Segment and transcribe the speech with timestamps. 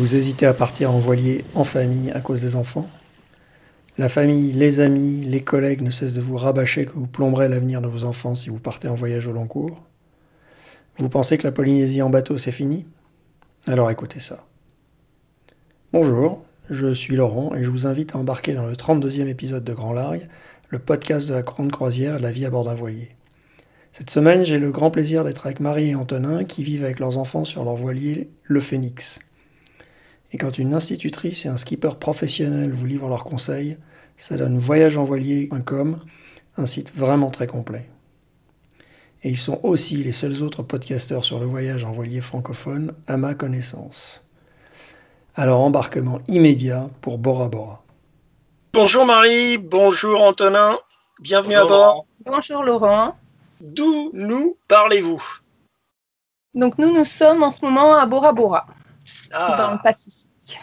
[0.00, 2.88] Vous hésitez à partir en voilier en famille à cause des enfants
[3.98, 7.82] La famille, les amis, les collègues ne cessent de vous rabâcher que vous plomberez l'avenir
[7.82, 9.82] de vos enfants si vous partez en voyage au long cours
[10.96, 12.86] Vous pensez que la Polynésie en bateau c'est fini?
[13.66, 14.46] Alors écoutez ça.
[15.92, 19.74] Bonjour, je suis Laurent et je vous invite à embarquer dans le 32e épisode de
[19.74, 20.28] Grand Largue,
[20.70, 23.10] le podcast de la grande croisière la vie à bord d'un voilier.
[23.92, 27.18] Cette semaine, j'ai le grand plaisir d'être avec Marie et Antonin qui vivent avec leurs
[27.18, 29.20] enfants sur leur voilier, le Phénix.
[30.32, 33.76] Et quand une institutrice et un skipper professionnel vous livrent leurs conseils,
[34.16, 36.00] ça donne voyageenvoilier.com,
[36.56, 37.88] un site vraiment très complet.
[39.22, 43.16] Et ils sont aussi les seuls autres podcasteurs sur le voyage en voilier francophone à
[43.16, 44.24] ma connaissance.
[45.34, 47.82] Alors embarquement immédiat pour Bora Bora.
[48.72, 50.78] Bonjour Marie, bonjour Antonin,
[51.20, 52.06] bienvenue à bord.
[52.24, 53.16] Bonjour Laurent.
[53.60, 55.22] D'où nous parlez-vous?
[56.54, 58.66] Donc nous, nous sommes en ce moment à Bora Bora,
[59.32, 60.58] Ah, dans le Pacifique.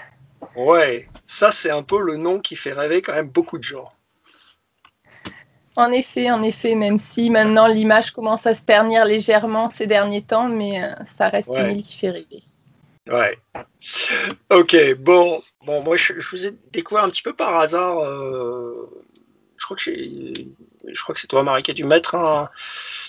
[0.56, 3.92] ouais, ça c'est un peu le nom qui fait rêver quand même beaucoup de gens.
[5.76, 10.24] En effet, en effet, même si maintenant l'image commence à se ternir légèrement ces derniers
[10.24, 11.70] temps, mais euh, ça reste Ouais.
[11.70, 12.42] une île qui fait rêver.
[13.08, 13.38] Ouais.
[14.50, 18.00] Ok, bon, bon, moi je, je vous ai découvert un petit peu par hasard.
[18.00, 18.90] euh,
[19.56, 22.50] je crois que je crois que c'est toi, Marie, qui a dû mettre un,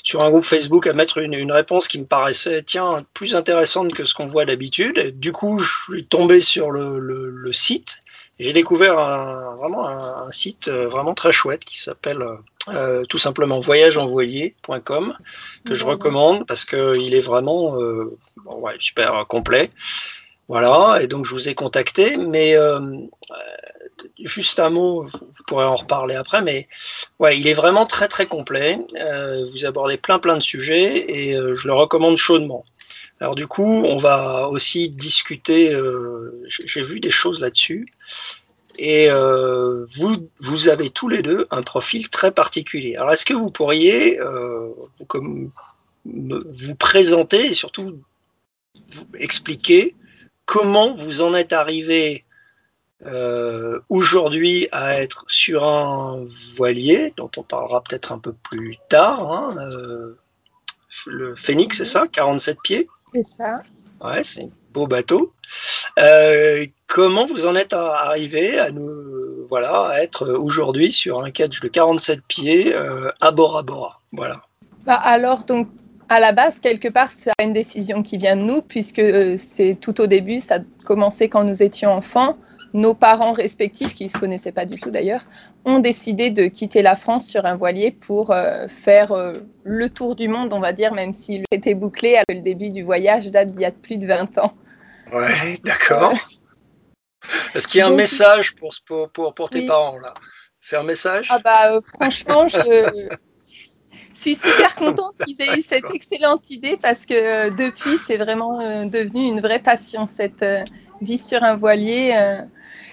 [0.08, 3.92] sur un groupe Facebook à mettre une, une réponse qui me paraissait, tiens, plus intéressante
[3.92, 5.18] que ce qu'on voit d'habitude.
[5.20, 7.98] Du coup, je suis tombé sur le, le- le site.
[8.38, 12.22] J'ai découvert un, vraiment un, un site euh, vraiment très chouette qui s'appelle
[12.68, 15.14] euh, tout simplement voyageenvoilier.com
[15.66, 19.70] que je recommande parce qu'il est vraiment euh, bon, ouais, super euh, complet.
[20.48, 25.66] Voilà, et donc je vous ai contacté, mais euh, euh, juste un mot, vous pourrez
[25.66, 26.68] en reparler après, mais
[27.18, 28.78] ouais, il est vraiment très très complet.
[28.96, 32.64] Euh, vous abordez plein plein de sujets et je le recommande chaudement.
[33.20, 35.78] Alors du coup, on va aussi discuter.
[36.48, 37.92] j'ai vu des choses là-dessus.
[38.78, 42.96] Et vous, avez tous les deux un profil très particulier.
[42.96, 44.18] Alors, est-ce que vous pourriez
[45.08, 45.50] comme,
[46.06, 48.00] me- vous présenter et surtout
[49.18, 49.94] expliquer
[50.48, 52.24] comment vous en êtes arrivé
[53.04, 56.24] euh, aujourd'hui à être sur un
[56.56, 60.14] voilier, dont on parlera peut-être un peu plus tard, hein, euh,
[61.06, 62.88] le Phoenix, c'est ça 47 pieds?
[63.12, 63.62] C'est ça.
[64.02, 65.34] Ouais, c'est un beau bateau.
[65.98, 71.60] Euh, comment vous en êtes arrivé à nous, voilà, à être aujourd'hui sur un catch
[71.60, 74.00] de 47 pieds à Bora Bora?
[74.12, 74.42] Voilà.
[74.86, 75.68] Bah, alors, donc,
[76.08, 79.76] à la base, quelque part, c'est une décision qui vient de nous, puisque euh, c'est
[79.80, 82.36] tout au début, ça a commencé quand nous étions enfants.
[82.74, 85.22] Nos parents respectifs, qui ne se connaissaient pas du tout d'ailleurs,
[85.64, 89.32] ont décidé de quitter la France sur un voilier pour euh, faire euh,
[89.64, 92.20] le tour du monde, on va dire, même s'il était bouclé.
[92.28, 94.52] Le début du voyage date d'il y a plus de 20 ans.
[95.12, 96.12] Ouais, d'accord.
[97.54, 99.66] Est-ce qu'il y a un Donc- message pour, pour, pour, pour tes Oui.
[99.66, 100.12] parents là?
[100.60, 101.28] C'est un message?
[101.30, 102.58] Ah bah euh, franchement, je
[104.18, 108.60] suis super contente qu'ils aient eu cette excellente idée parce que euh, depuis, c'est vraiment
[108.60, 110.64] euh, devenu une vraie passion, cette euh,
[111.00, 112.12] vie sur un voilier.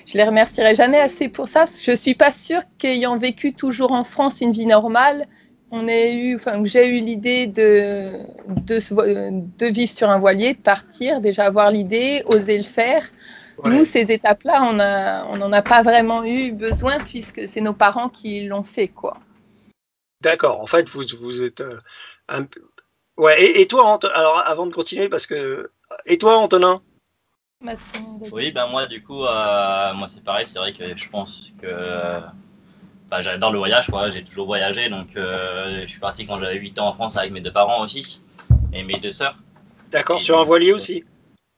[0.05, 1.65] je les remercierai jamais assez pour ça.
[1.65, 5.27] Je suis pas sûre qu'ayant vécu toujours en France une vie normale,
[5.71, 8.11] on ait eu, enfin, que j'ai eu l'idée de,
[9.71, 13.03] vivre sur un voilier, de partir, déjà avoir l'idée, oser le faire.
[13.63, 13.71] Ouais.
[13.71, 18.45] Nous, ces étapes-là, on n'en a pas vraiment eu besoin puisque c'est nos parents qui
[18.45, 19.17] l'ont fait, quoi.
[20.25, 20.59] D'accord.
[20.59, 21.79] En fait, vous, vous êtes euh,
[22.29, 22.61] un peu.
[23.15, 23.39] Ouais.
[23.41, 25.69] Et, et toi, Anto- alors avant de continuer, parce que
[26.07, 26.81] et toi, Antonin?
[28.31, 32.21] Oui, ben moi du coup, euh, moi c'est pareil, c'est vrai que je pense que
[33.07, 34.09] enfin, j'adore le voyage, quoi.
[34.09, 37.31] J'ai toujours voyagé, donc euh, je suis parti quand j'avais 8 ans en France avec
[37.31, 38.19] mes deux parents aussi
[38.73, 39.37] et mes deux sœurs.
[39.91, 40.19] D'accord.
[40.21, 41.03] Sur un voilier aussi?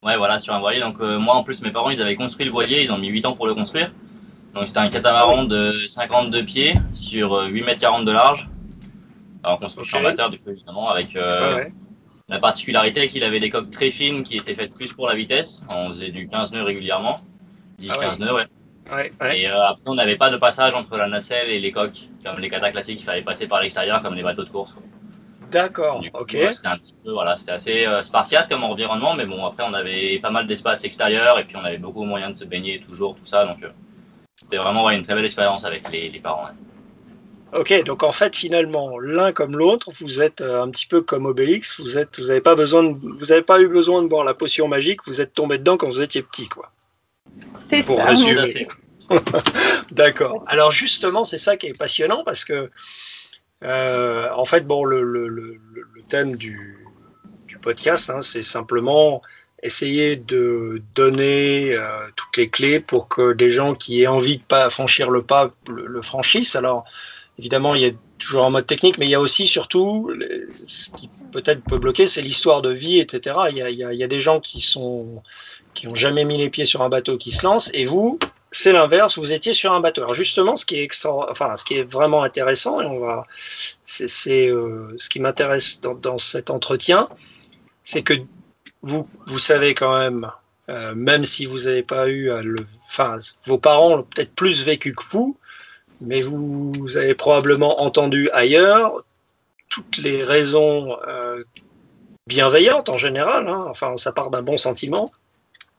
[0.04, 0.82] Ouais, voilà, sur un voilier.
[0.82, 3.08] Donc euh, moi en plus mes parents ils avaient construit le voilier, ils ont mis
[3.08, 3.94] 8 ans pour le construire.
[4.54, 8.50] Donc c'était un catamaran de 52 pieds sur euh, 8 mètres 40 de large.
[9.44, 10.06] Alors construction Ok.
[10.06, 11.74] amateur du coup évidemment avec euh, Ouais, ouais.
[12.30, 15.64] La particularité qu'il avait des coques très fines qui étaient faites plus pour la vitesse.
[15.70, 17.16] On faisait du 15 nœuds régulièrement.
[17.80, 18.18] 10-15 Ah ouais.
[18.20, 18.48] nœuds, ouais.
[18.92, 19.40] Ouais, ouais.
[19.40, 22.10] Et euh, après, on n'avait pas de passage entre la nacelle et les coques.
[22.26, 24.74] Comme les katas classiques, il fallait passer par l'extérieur comme les bateaux de course.
[25.52, 26.04] D'accord.
[26.14, 26.34] Ok.
[26.34, 29.64] ouais, c'était un petit peu, voilà, c'était assez euh, spartiate comme environnement, mais bon, après,
[29.66, 32.82] on avait pas mal d'espace extérieur et puis on avait beaucoup moyen de se baigner
[32.82, 33.46] toujours, tout ça.
[33.46, 33.70] Donc, euh,
[34.36, 36.50] c'était vraiment une très belle expérience avec les, les parents.
[37.54, 41.26] Ok, donc en fait finalement l'un comme l'autre, vous êtes euh, un petit peu comme
[41.26, 44.26] Obélix, vous êtes, vous avez pas besoin, de, vous avez pas eu besoin de boire
[44.26, 46.72] la potion magique, vous êtes tombé dedans quand vous étiez petit, quoi.
[47.56, 48.06] C'est Pour ça.
[48.08, 48.68] résumer.
[49.92, 50.44] D'accord.
[50.48, 52.70] Alors justement, c'est ça qui est passionnant parce que
[53.64, 56.78] euh, en fait, bon, le, le, le, le thème du,
[57.48, 59.22] du podcast, hein, c'est simplement
[59.64, 64.44] essayer de donner euh, toutes les clés pour que des gens qui aient envie de
[64.44, 66.56] pas franchir le pas le, franchissent.
[66.56, 66.86] Alors,
[67.40, 70.12] évidemment, il y a toujours un mode technique, mais il y a aussi surtout
[70.68, 73.36] ce qui peut-être peut bloquer, c'est l'histoire de vie, etc.
[73.52, 75.22] Il y, a, des gens qui sont
[75.74, 78.18] qui ont jamais mis les pieds sur un bateau qui se lancent, et vous,
[78.50, 80.02] c'est l'inverse, vous étiez sur un bateau.
[80.02, 83.28] Alors justement, ce qui est extra, enfin, ce qui est vraiment intéressant, et on va,
[83.86, 87.08] c'est euh, ce qui m'intéresse dans, cet entretien,
[87.84, 88.14] c'est que
[88.82, 90.32] vous, vous savez quand même,
[90.70, 94.96] euh, même si vous n'avez pas eu, le, enfin, vos parents ont peut-être plus vécu
[94.96, 95.38] que vous,
[96.02, 99.04] mais vous, avez probablement entendu ailleurs
[99.70, 101.44] toutes les raisons euh,
[102.28, 105.12] bienveillantes en général, hein, enfin, ça part d'un bon sentiment,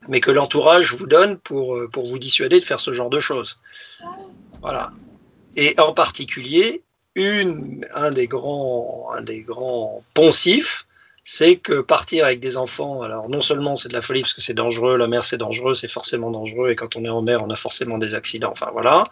[0.08, 3.20] mais que l'entourage vous donne pour, euh, pour vous dissuader de faire ce genre de
[3.20, 3.60] choses.
[4.60, 4.92] Voilà.
[5.56, 6.82] Et en particulier,
[7.94, 10.86] un, des grands, un des grands poncifs,
[11.24, 14.40] c'est que partir avec des enfants, alors non seulement c'est de la folie parce que
[14.40, 17.42] c'est dangereux, la mer c'est dangereux, c'est forcément dangereux, et quand on est en mer,
[17.42, 19.04] on a forcément des accidents, enfin voilà.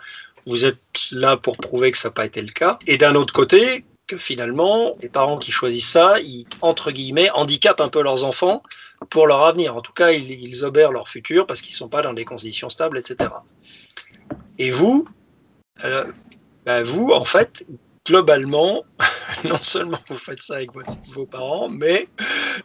[0.47, 0.79] Vous êtes
[1.11, 2.79] là pour prouver que ça n'a pas été le cas.
[2.87, 7.81] Et d'un autre côté, que finalement, les parents qui choisissent ça, ils, entre guillemets, handicapent
[7.81, 8.63] un peu leurs enfants
[9.11, 9.77] pour leur avenir.
[9.77, 12.71] En tout cas, ils, obèrent leur futur parce qu'ils ne sont pas dans des conditions
[12.71, 13.31] stables, etc.
[14.59, 15.09] Et vous,
[15.85, 16.05] euh,
[16.65, 17.67] ben vous, en fait,
[18.07, 18.85] globalement,
[19.45, 20.71] non seulement vous faites ça avec
[21.15, 22.09] vos parents, mais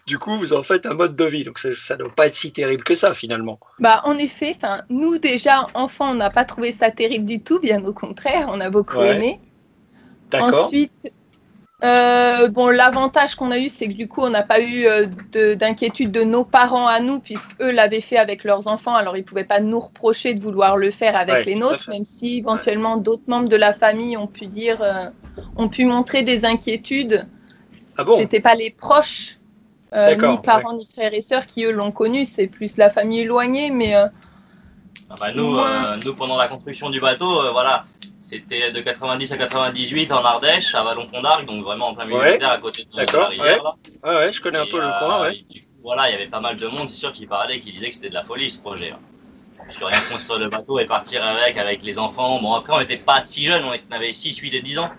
[0.06, 1.44] du coup, vous en faites un mode de vie.
[1.44, 3.60] Donc ça ne doit pas être si terrible que ça, finalement.
[3.80, 4.56] Bah, en effet,
[4.90, 8.62] nous, déjà, enfants, on n'a pas trouvé ça terrible du tout, bien au contraire, on
[8.62, 9.40] a beaucoup aimé.
[10.30, 10.68] D'accord.
[10.68, 11.12] Ensuite,
[11.84, 15.08] euh, bon, l'avantage qu'on a eu, c'est que du coup, on n'a pas eu euh,
[15.56, 19.26] d'inquiétude de, nos parents à nous, puisqu'eux l'avaient fait avec leurs enfants, alors ils ne
[19.26, 23.24] pouvaient pas nous reprocher de vouloir le faire avec les nôtres, même si éventuellement d'autres
[23.28, 25.06] membres de la famille ont pu dire, euh,
[25.56, 27.28] ont pu montrer des inquiétudes.
[27.98, 28.18] Ah bon?
[28.18, 29.38] C'était pas les proches,
[29.94, 33.72] ni parents, ni frères et sœurs qui eux l'ont connu, c'est plus la famille éloignée,
[33.72, 33.94] mais.
[33.94, 35.58] Ah bah, nous,
[36.06, 37.86] nous, pendant la construction du bateau, voilà,
[38.32, 42.34] c'était de 90 à 98 en Ardèche, à Vallon-Pont d'Arc, donc vraiment en plein milieu
[42.34, 43.76] de terre à côté de la rivière.
[44.04, 44.10] Ouais.
[44.10, 45.26] ouais, je connais un peu le coin.
[45.26, 45.34] Euh,
[45.82, 47.96] voilà, il y avait pas mal de monde, c'est sûr, qui parlait, qui disait que
[47.96, 48.94] c'était de la folie ce projet.
[49.68, 52.40] Je suis rien construire le bateau et partir avec, avec les enfants.
[52.42, 54.92] Bon, après, on n'était pas si jeunes, on avait 6, 8 et 10 ans.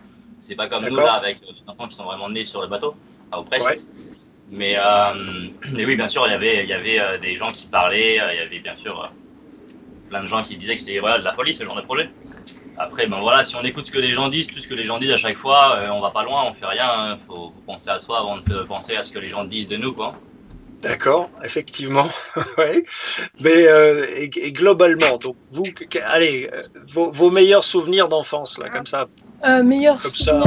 [0.43, 2.97] C'est pas comme nous là, avec des enfants qui sont vraiment nés sur le bateau,
[3.31, 3.79] enfin, ou presque.
[4.51, 7.53] Mais, euh, mais oui, bien sûr, il y avait, il y avait euh, des gens
[7.53, 9.13] qui parlaient, il y avait bien sûr
[10.09, 12.11] plein de gens qui disaient que c'était voilà, de la folie ce genre de projet.
[12.77, 14.85] Après, ben voilà, si on écoute ce que les gens disent, tout ce que les
[14.85, 16.87] gens disent à chaque fois, euh, on va pas loin, on fait rien.
[16.87, 17.19] Il hein.
[17.29, 19.93] faut, penser à soi avant de penser à ce que les gens disent de nous,
[19.93, 20.17] quoi.
[20.83, 22.09] D'accord, effectivement.
[22.59, 22.85] ouais.
[23.41, 25.65] Mais euh, et, globalement, donc vous,
[26.07, 29.07] allez, euh, vos, meilleurs souvenirs d'enfance, là, comme ça.
[29.63, 30.43] meilleurs comme ça.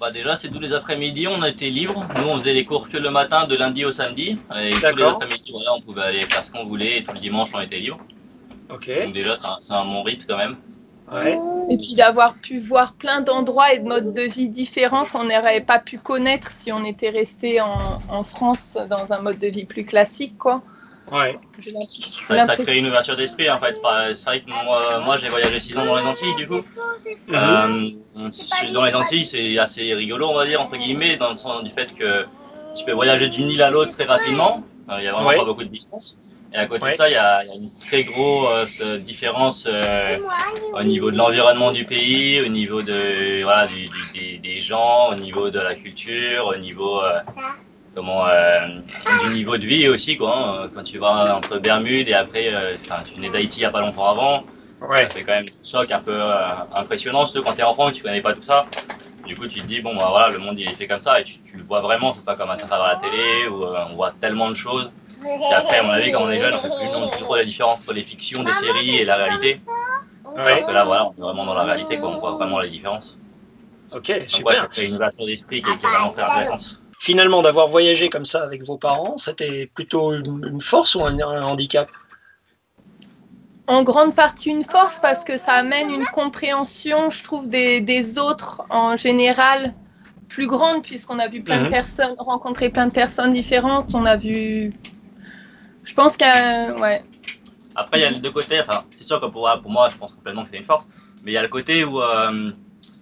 [0.00, 2.06] Bah déjà, c'est tous les après-midi, on a été libre.
[2.16, 4.38] Nous, on faisait les cours que le matin, de lundi au samedi.
[4.56, 6.98] Et tous les après-midi, voilà, on pouvait aller faire ce qu'on voulait.
[6.98, 7.98] Et tout le dimanche, on était libre.
[8.70, 8.90] Ok.
[9.04, 10.56] Donc déjà, c'est un, un bon rythme quand même.
[11.70, 15.60] Et puis d'avoir pu voir plein d'endroits et de modes de vie différents qu'on n'aurait
[15.60, 19.84] pas pu connaître si on était resté en, France dans un mode de vie plus
[19.84, 20.62] classique, quoi.
[21.10, 21.38] Ouais.
[22.28, 23.80] Ça, crée une ouverture d'esprit en fait.
[24.16, 26.60] C'est vrai que moi, j'ai voyagé 6 ans dans les Antilles du coup.
[27.30, 27.90] Euh,
[28.72, 31.70] dans les Antilles, c'est assez rigolo, on va dire, entre guillemets, dans le sens du
[31.70, 32.26] fait que
[32.76, 34.62] tu peux voyager d'une île à l'autre très rapidement.
[34.90, 36.20] Euh, il n'y a vraiment pas beaucoup de distance.
[36.52, 40.18] Et à côté de ça, il y, a, une très grosse euh, différence euh,
[40.72, 45.14] au niveau de l'environnement du pays, au niveau de, voilà, du, des, des, gens, au
[45.14, 47.20] niveau de la culture, au niveau, euh,
[47.94, 48.24] comment,
[49.24, 50.16] du niveau de vie aussi.
[50.16, 50.70] Quoi, hein.
[50.74, 52.50] Quand tu vas entre Bermude et après,
[53.12, 54.44] tu nais d'Haïti il n'y a pas longtemps avant,
[54.80, 55.02] ouais.
[55.02, 56.18] ça fait quand même un choc un peu
[56.74, 58.66] impressionnant, surtout quand tu es enfant et tu connais pas tout ça.
[59.26, 61.20] Du coup, tu te dis, bon, bah, voilà, le monde il est fait comme ça
[61.20, 63.96] et tu, tu le vois vraiment, c'est pas comme à travers la télé où on
[63.96, 64.90] voit tellement de choses.
[65.26, 67.44] Et après, à mon avis, quand on est jeune, on ne fait plus trop la
[67.44, 69.58] différence entre les fictions des séries et la réalité.
[70.36, 72.10] Alors que là, voilà, on est vraiment dans la réalité, quoi.
[72.10, 73.18] on voit vraiment la différence.
[73.92, 74.54] Ok, super.
[74.54, 76.80] ça crée une ouverture d'esprit qui, est vraiment très intéressante.
[77.00, 81.88] Finalement, d'avoir voyagé comme ça avec vos parents, c'était plutôt une, force ou un, handicap?
[83.66, 88.18] En grande partie une force parce que ça amène une compréhension, je trouve, des, des
[88.18, 89.74] autres en général
[90.28, 91.70] plus grande puisqu'on a vu plein de mhm.
[91.70, 93.94] personnes, rencontré plein de personnes différentes.
[93.94, 94.72] On a vu
[95.88, 96.26] je pense qu'il
[96.80, 97.02] Ouais.
[97.74, 98.60] Après, il y a les deux côtés.
[98.60, 100.86] Enfin, c'est sûr que pour, pour, moi, je pense complètement que c'est une force.
[101.22, 102.00] Mais il y a le côté où.
[102.00, 102.50] Euh,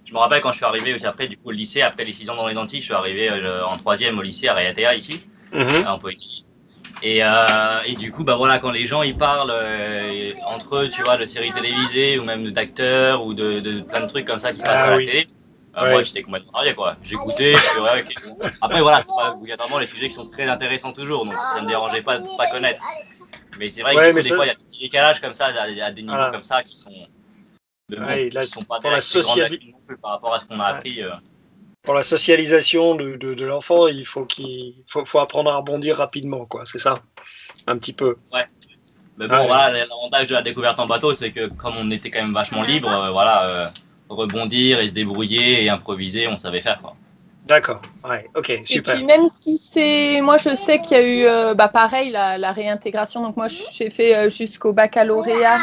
[0.05, 2.13] je me rappelle quand je suis arrivé aussi après, du coup, au lycée, après les
[2.13, 4.95] 6 ans dans les Antilles, je suis arrivé euh, en troisième au lycée à Rayatea,
[4.95, 5.85] ici, mhm.
[5.85, 6.45] en poétique.
[7.03, 7.35] Et, euh,
[7.85, 9.53] et, du coup, bah voilà, quand les gens ils parlent
[10.45, 14.07] entre eux, tu vois, de séries télévisées ou même d'acteurs ou de, de, plein de
[14.07, 15.27] trucs comme ça qui passent ah à la télé,
[15.77, 16.97] Moi, j'étais complètement marié, quoi.
[17.03, 18.03] J'écoutais, c'est vrai.
[18.61, 21.67] Après, voilà, c'est pas obligatoirement les sujets qui sont très intéressants toujours, donc ça me
[21.67, 22.81] dérangeait pas de pas connaître.
[23.59, 25.77] Mais c'est vrai que des fois, il y a des petits décalages comme ça, il
[25.77, 26.91] y a des niveaux comme ça qui sont.
[27.89, 30.65] De ouais, là, qui sont pas pour la socialisation par rapport à ce qu'on a
[30.65, 31.01] appris.
[31.01, 31.11] Euh.
[31.83, 35.95] Pour la socialisation de, de, de l'enfant, il faut qu'il faut, faut, apprendre à rebondir
[35.95, 36.65] rapidement, quoi.
[36.65, 36.99] C'est ça,
[37.65, 38.17] un petit peu.
[38.33, 38.45] Ouais.
[39.17, 42.21] Mais bon, voilà, l'avantage de la découverte en bateau, c'est que comme on était quand
[42.21, 43.69] même vachement libre, euh, voilà, euh,
[44.09, 46.95] rebondir et se débrouiller et improviser, on savait faire, quoi.
[47.47, 48.93] D'accord, ouais, ok, super.
[48.93, 52.11] Et puis même si c'est, moi je sais qu'il y a eu, euh, bah pareil,
[52.11, 53.21] la, réintégration.
[53.21, 55.59] Donc moi j'ai fait euh, jusqu'au baccalauréat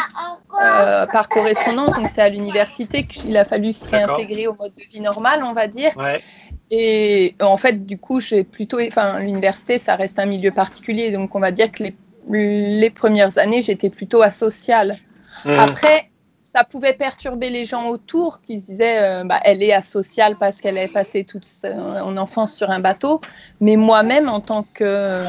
[0.63, 4.83] euh, par correspondance, donc c'est à l'université qu'il a fallu se réintégrer au mode de
[4.91, 5.93] vie normal, on va dire.
[5.97, 6.23] Ouais.
[6.71, 11.35] Et en fait, du coup, j'ai plutôt, enfin, l'université, ça reste un milieu particulier, donc
[11.35, 11.95] on va dire que les,
[12.81, 14.99] les premières années, j'étais plutôt asociale.
[15.45, 15.51] Mmh.
[15.51, 16.09] Après,
[16.55, 20.61] ça pouvait perturber les gens autour qui se disaient euh, bah, elle est asociale parce
[20.61, 23.21] qu'elle a passé toute son enfance sur un bateau.
[23.61, 25.25] Mais moi-même, en tant que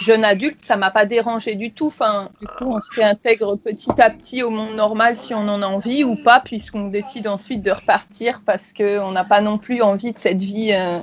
[0.00, 1.86] jeune adulte, ça m'a pas dérangé du tout.
[1.86, 5.62] Enfin, du coup, on se réintègre petit à petit au monde normal si on en
[5.62, 9.82] a envie ou pas, puisqu'on décide ensuite de repartir parce qu'on n'a pas non plus
[9.82, 11.00] envie de cette vie euh,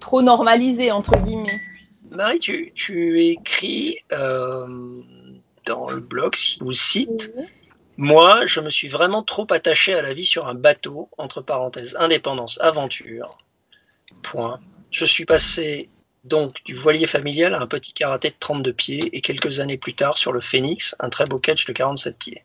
[0.00, 1.60] trop normalisée, entre guillemets.
[2.10, 4.66] Marie, tu, tu écris euh,
[5.64, 7.32] dans le blog ou site.
[8.02, 11.98] Moi, je me suis vraiment trop attaché à la vie sur un bateau, entre parenthèses,
[12.00, 13.36] indépendance, aventure.
[14.22, 14.58] Point.
[14.90, 15.90] Je suis passé
[16.24, 19.92] donc du voilier familial à un petit karaté de 32 pieds et quelques années plus
[19.92, 22.42] tard sur le Phoenix, un très beau catch de 47 pieds.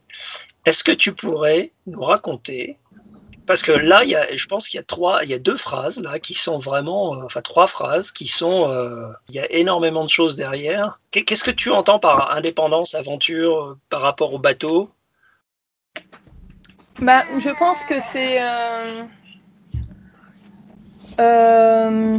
[0.66, 2.76] Est-ce que tu pourrais nous raconter
[3.46, 5.56] parce que là, y a, je pense qu'il y a trois, il y a deux
[5.56, 9.50] phrases là qui sont vraiment, euh, enfin trois phrases qui sont, euh, il y a
[9.52, 10.98] énormément de choses derrière.
[11.12, 14.90] Qu'est-ce que tu entends par indépendance, aventure, euh, par rapport au bateau?
[17.00, 19.02] Bah, je pense que c'est euh,
[21.20, 22.18] euh,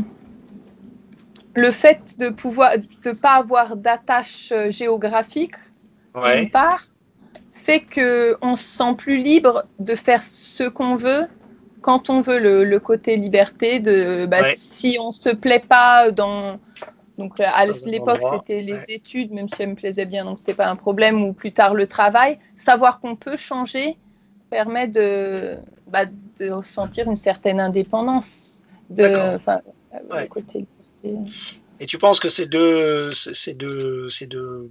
[1.56, 5.56] le fait de pouvoir de pas avoir d'attache euh, géographique
[6.16, 6.82] d'une part
[7.54, 11.28] fait que on se sent plus libre de faire ce qu'on veut
[11.82, 16.60] quand on veut le, côté liberté de bah, si on se plaît pas dans
[17.18, 20.68] donc à l'époque c'était les études même si elles me plaisaient bien donc c'était pas
[20.68, 23.98] un problème ou plus tard le travail savoir qu'on peut changer
[24.50, 25.56] permet de,
[25.88, 26.06] bah,
[26.40, 29.60] de ressentir une certaine indépendance de, enfin,
[30.10, 30.28] ouais.
[30.28, 30.66] côté
[31.80, 34.70] Et tu penses que ces deux, ces deux, ces deux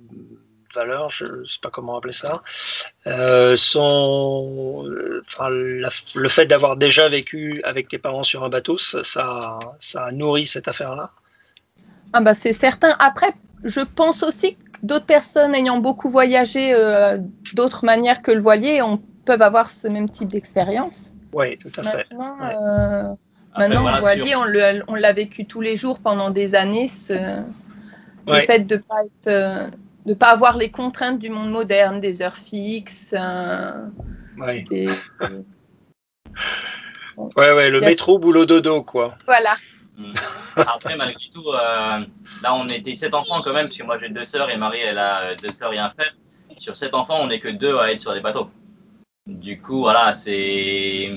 [0.75, 2.43] valeurs, je ne sais pas comment appeler ça,
[3.07, 4.85] euh, sont,
[5.27, 10.13] enfin, le fait d'avoir déjà vécu avec tes parents sur un bateau, ça, ça, ça
[10.13, 11.13] nourrit cette affaire-là?
[12.13, 12.95] Ah bah c'est certain.
[12.99, 13.33] Après,
[13.65, 17.19] je pense aussi que d'autres personnes ayant beaucoup voyagé euh,
[17.55, 21.13] d'autres manières que le voilier ont peuvent avoir ce même type d'expérience.
[21.35, 22.07] Oui, tout à fait.
[22.11, 23.15] Maintenant, euh,
[23.59, 23.85] maintenant
[24.89, 26.89] on l'a vécu tous les jours pendant des années.
[28.27, 29.69] Le fait de pas être, euh,
[30.07, 33.15] de pas avoir les contraintes du monde moderne, des heures fixes.
[33.17, 33.87] Euh,
[34.39, 34.65] ouais.
[37.17, 39.19] ouais, ouais, le métro, boulot, dodo, quoi.
[39.27, 39.55] Voilà.
[39.99, 40.13] Mm.
[40.57, 44.25] Après, malgré tout, là, on était sept enfants quand même, parce que moi j'ai deux
[44.25, 46.17] sœurs et Marie, elle a deux sœurs et un frère.
[46.57, 48.51] Sur sept enfants, on n'est que deux à être sur des bateaux.
[49.27, 51.11] Du coup, voilà, c'est.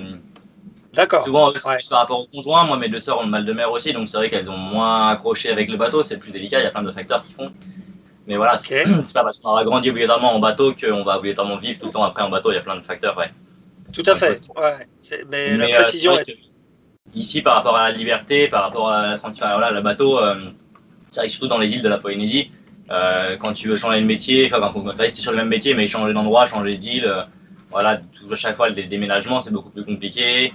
[0.94, 1.24] D'accord.
[1.24, 1.52] Souvent,
[1.90, 2.64] par rapport aux conjoints.
[2.64, 4.58] Moi, mes deux sœurs ont le mal de mer aussi, donc c'est vrai qu'elles ont
[4.58, 6.04] moins accroché avec le bateau.
[6.04, 7.52] C'est plus délicat, il y a plein de facteurs qui font.
[8.26, 11.80] Mais voilà, c'est pas parce qu'on aura grandi obligatoirement en bateau qu'on va obligatoirement vivre
[11.80, 12.52] tout le temps après en bateau.
[12.52, 13.32] Il y a plein de facteurs, ouais.
[13.94, 14.42] Tout à fait.
[14.56, 14.88] Ouais.
[15.30, 16.38] Mais, la euh, précision est...
[17.16, 20.36] Ici, par rapport à la liberté, par rapport à la tranquillité, voilà, le bateau, euh,
[21.08, 22.52] c'est vrai que surtout dans les îles de la Polynésie,
[22.92, 25.88] euh, quand tu veux changer de métier, enfin, quand rester sur le même métier, mais
[25.88, 27.12] changer d'endroit, changer d'île
[27.72, 30.54] voilà, à chaque fois, les déménagements, c'est beaucoup plus compliqué.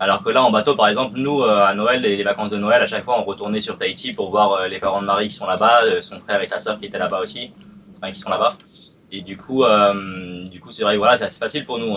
[0.00, 2.82] Alors que là, en bateau, par exemple, nous, euh, à Noël, les, vacances de Noël,
[2.82, 5.34] à chaque fois, on retournait sur Tahiti pour voir euh, les parents de Marie qui
[5.34, 7.52] sont là-bas, euh, son frère et sa sœur qui étaient là-bas aussi,
[7.96, 8.54] enfin, qui sont là-bas.
[9.12, 9.62] Et du coup,
[10.50, 11.96] du coup, c'est vrai, voilà, c'est assez facile pour nous.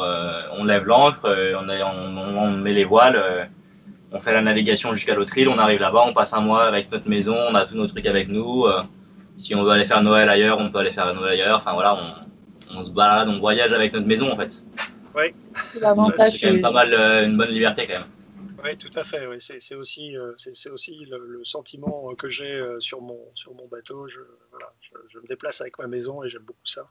[0.55, 3.49] on lève l'ancre, on, on, on, met les voiles,
[4.11, 6.91] on fait la navigation jusqu'à l'autre île, on arrive là-bas, on passe un mois avec
[6.91, 8.67] notre maison, on a tous nos trucs avec nous.
[9.39, 11.57] si on veut aller faire Noël ailleurs, on peut aller faire Noël ailleurs.
[11.57, 12.26] Enfin voilà, on,
[12.71, 14.61] on se balade, on voyage avec notre maison en fait.
[15.15, 15.33] Oui.
[15.71, 16.31] C'est l'avantage.
[16.31, 18.09] C'est quand même pas mal euh, une bonne liberté quand même.
[18.63, 19.25] Oui, tout à fait.
[19.27, 19.37] Oui.
[19.39, 24.07] C'est aussi, euh, c'est aussi le, sentiment que j'ai euh, sur mon, sur mon bateau.
[24.07, 24.19] Je,
[24.51, 24.71] voilà,
[25.09, 26.87] je, me déplace avec ma maison et j'aime beaucoup ça.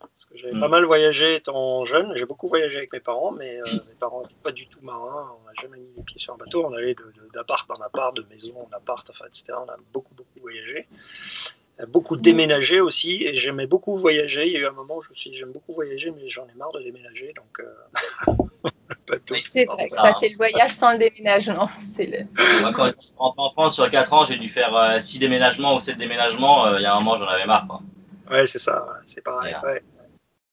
[0.00, 0.60] Parce que j'avais mm.
[0.60, 2.12] pas mal voyagé étant jeune.
[2.16, 5.36] J'ai beaucoup voyagé avec mes parents, mais mes parents n'étaient pas du tout marins.
[5.40, 6.64] On n'a jamais mis les pieds sur un bateau.
[6.64, 6.96] On allait
[7.34, 9.54] d'appart en appart, de maison en appart, enfin, etc.
[9.56, 10.86] On a beaucoup, beaucoup voyagé
[11.86, 14.46] beaucoup déménagé aussi et j'aimais beaucoup voyager.
[14.46, 16.28] Il y a eu un moment où je me suis dit j'aime beaucoup voyager mais
[16.28, 17.60] j'en ai marre de déménager donc.
[17.60, 18.32] Euh,
[19.08, 19.34] bateau.
[19.40, 21.68] C'est vrai, ça, c'est le voyage sans le déménagement.
[21.98, 22.60] Le...
[22.62, 25.76] Moi, quand je suis rentré en France sur 4 ans, j'ai dû faire 6 déménagements
[25.76, 26.76] ou 7 déménagements.
[26.76, 27.66] Il y a un moment, j'en avais marre.
[27.66, 27.80] Quoi.
[28.30, 29.54] Ouais, c'est ça, c'est pareil.
[29.62, 29.82] Ouais.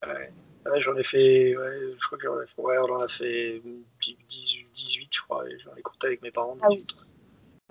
[0.07, 0.79] Ouais.
[0.79, 3.61] j'en ai fait, ouais, je crois que j'en ai fait, ouais, on en a fait
[4.01, 6.57] 18, 18 je crois, et j'en ai compté avec mes parents.
[6.61, 6.83] Ah oui.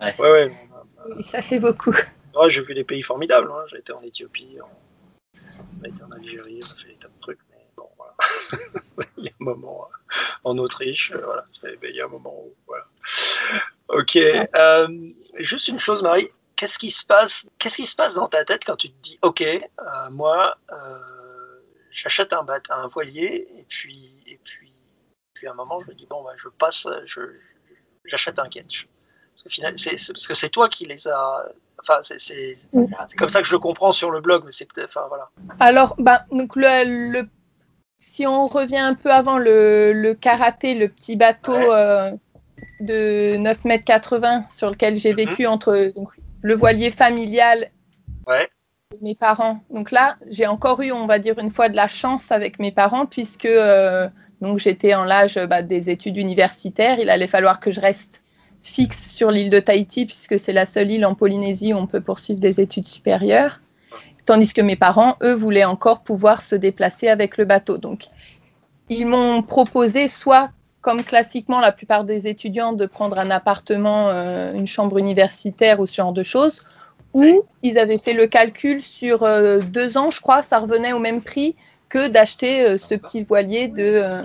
[0.01, 1.95] Ouais, ouais, ouais Ça fait beaucoup.
[2.35, 3.65] Ouais, j'ai vu des pays formidables, hein.
[3.71, 7.21] j'ai été en Éthiopie, on a été en Algérie, on a fait des tas de
[7.21, 8.15] trucs, mais bon, voilà.
[9.17, 12.35] il y a un moment euh, en Autriche, euh, voilà, il y a un moment
[12.37, 12.87] où, voilà.
[13.89, 14.89] Ok, euh,
[15.39, 18.65] juste une chose, Marie, qu'est-ce qui se passe Qu'est-ce qui se passe dans ta tête
[18.65, 20.99] quand tu te dis, ok, euh, moi, euh,
[21.93, 24.73] j'achète un, un voilier et puis et puis
[25.35, 26.89] puis à un moment je me dis bon, bah, je passe,
[28.05, 28.89] j'achète un ketch.
[29.35, 31.45] Parce que finalement, c'est parce que c'est toi qui les as.
[31.81, 32.57] Enfin, c'est
[33.19, 34.91] comme ça que je le comprends sur le blog, mais c'est peut-être.
[34.91, 35.29] Enfin, voilà.
[35.61, 37.26] Alors, bah, donc le,
[37.99, 42.11] si on revient un peu avant le, le karaté, le petit bateau euh,
[42.81, 45.17] de 9 mètres 80 sur lequel j'ai mhm.
[45.17, 46.09] vécu entre donc,
[46.43, 47.71] le voilier familial
[48.26, 48.49] ouais.
[48.93, 49.61] de mes parents.
[49.71, 52.71] Donc là, j'ai encore eu, on va dire, une fois de la chance avec mes
[52.71, 54.09] parents, puisque euh,
[54.41, 56.99] donc j'étais en l'âge bah, des études universitaires.
[57.00, 58.23] Il allait falloir que je reste
[58.64, 62.00] fixe sur l'île de Tahiti, puisque c'est la seule île en Polynésie où on peut
[62.00, 63.61] poursuivre des études supérieures.
[64.25, 67.76] Tandis que mes parents, eux, voulaient encore pouvoir se déplacer avec le bateau.
[67.76, 68.06] Donc,
[68.88, 74.52] ils m'ont proposé soit comme classiquement la plupart des étudiants, de prendre un appartement, euh,
[74.52, 76.61] une chambre universitaire ou ce genre de choses,
[77.12, 80.99] ou ils avaient fait le calcul sur euh, deux ans, je crois, ça revenait au
[80.99, 81.54] même prix
[81.88, 84.25] que d'acheter euh, ce petit voilier de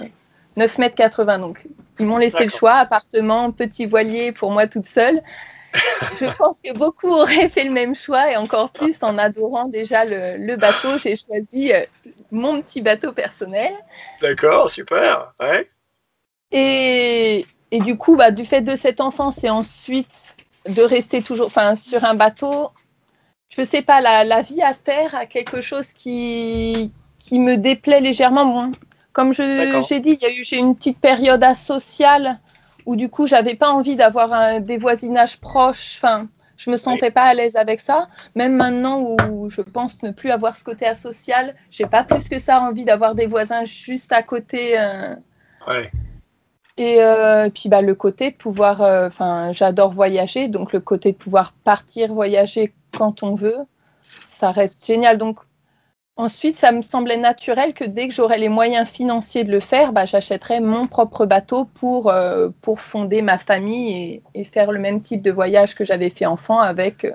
[0.59, 1.39] 9 mètres 80.
[1.39, 1.65] Donc,
[1.99, 5.21] ils m'ont laissé le choix, appartement, petit voilier pour moi toute seule.
[6.19, 10.03] je pense que beaucoup auraient fait le même choix et encore plus en adorant déjà
[10.05, 10.97] le, le bateau.
[10.97, 11.71] J'ai choisi
[12.31, 13.73] mon petit bateau personnel.
[14.21, 15.33] D'accord, super.
[15.39, 15.69] Ouais.
[16.51, 20.35] Et, et du coup, bah, du fait de cette enfance et ensuite
[20.67, 22.71] de rester toujours sur un bateau,
[23.55, 27.55] je ne sais pas, la, la, vie à terre a quelque chose qui, qui me
[27.55, 28.45] déplaît légèrement.
[28.45, 28.71] Bon,
[29.13, 32.39] comme j'ai dit, j'ai eu une petite période asociale
[32.85, 35.97] où du coup, j'avais pas envie d'avoir des voisinages proches.
[35.97, 36.27] Enfin,
[36.59, 38.09] je me sentais pas à l'aise avec ça.
[38.35, 42.37] Même maintenant où je pense ne plus avoir ce côté asocial, j'ai pas plus que
[42.37, 44.77] ça envie d'avoir des voisins juste à côté.
[44.77, 45.15] Euh,
[45.67, 45.89] ouais.
[46.75, 51.13] Et euh, puis bah, le côté de pouvoir, euh, enfin j'adore voyager, donc le côté
[51.13, 53.57] de pouvoir partir voyager quand on veut,
[54.25, 55.17] ça reste génial.
[55.17, 55.39] Donc
[56.19, 59.93] ensuite, ça me semblait naturel que dès que j'aurais les moyens financiers de le faire,
[59.93, 64.79] bah, j'achèterais mon propre bateau pour, euh, pour fonder ma famille et, et, faire le
[64.79, 67.07] même type de voyage que j'avais fait enfant avec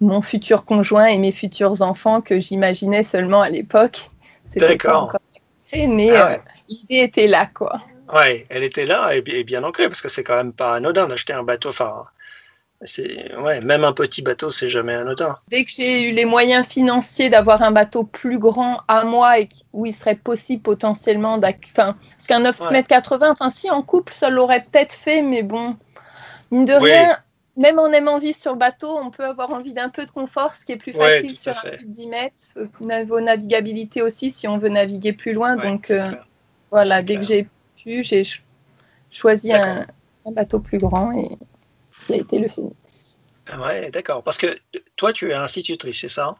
[0.00, 4.10] mon futur conjoint et mes futurs enfants que j'imaginais seulement à l'époque.
[4.46, 7.80] Fait, mais ah l'idée était là, quoi.
[8.12, 11.34] Ouais, elle était là et, bien ancrée parce que c'est quand même pas anodin d'acheter
[11.34, 11.68] un bateau.
[11.68, 12.04] Enfin,
[12.84, 15.38] c'est ouais, même un petit bateau, c'est jamais anodin.
[15.48, 19.48] Dès que j'ai eu les moyens financiers d'avoir un bateau plus grand à moi et
[19.72, 24.12] où il serait possible potentiellement, enfin, parce qu'un 9 mètres 80, enfin si en couple
[24.12, 25.76] ça l'aurait peut-être fait, mais bon,
[26.50, 27.16] mine de rien.
[27.56, 30.52] Même en aimant vivre sur le bateau, on peut avoir envie d'un peu de confort,
[30.52, 32.36] ce qui est plus facile sur un plus de 10 mètres.
[32.80, 35.56] Niveau navigabilité aussi, si on veut naviguer plus loin.
[35.56, 36.12] donc euh,
[36.70, 37.48] voilà, dès que j'ai
[37.84, 38.22] j'ai
[39.10, 39.86] choisi un,
[40.30, 41.38] bateau plus grand et
[42.08, 43.20] ça a été le Phoenix.
[43.46, 44.22] Ah ouais, d'accord.
[44.22, 44.58] Parce que
[44.96, 46.34] toi, tu es institutrice, c'est ça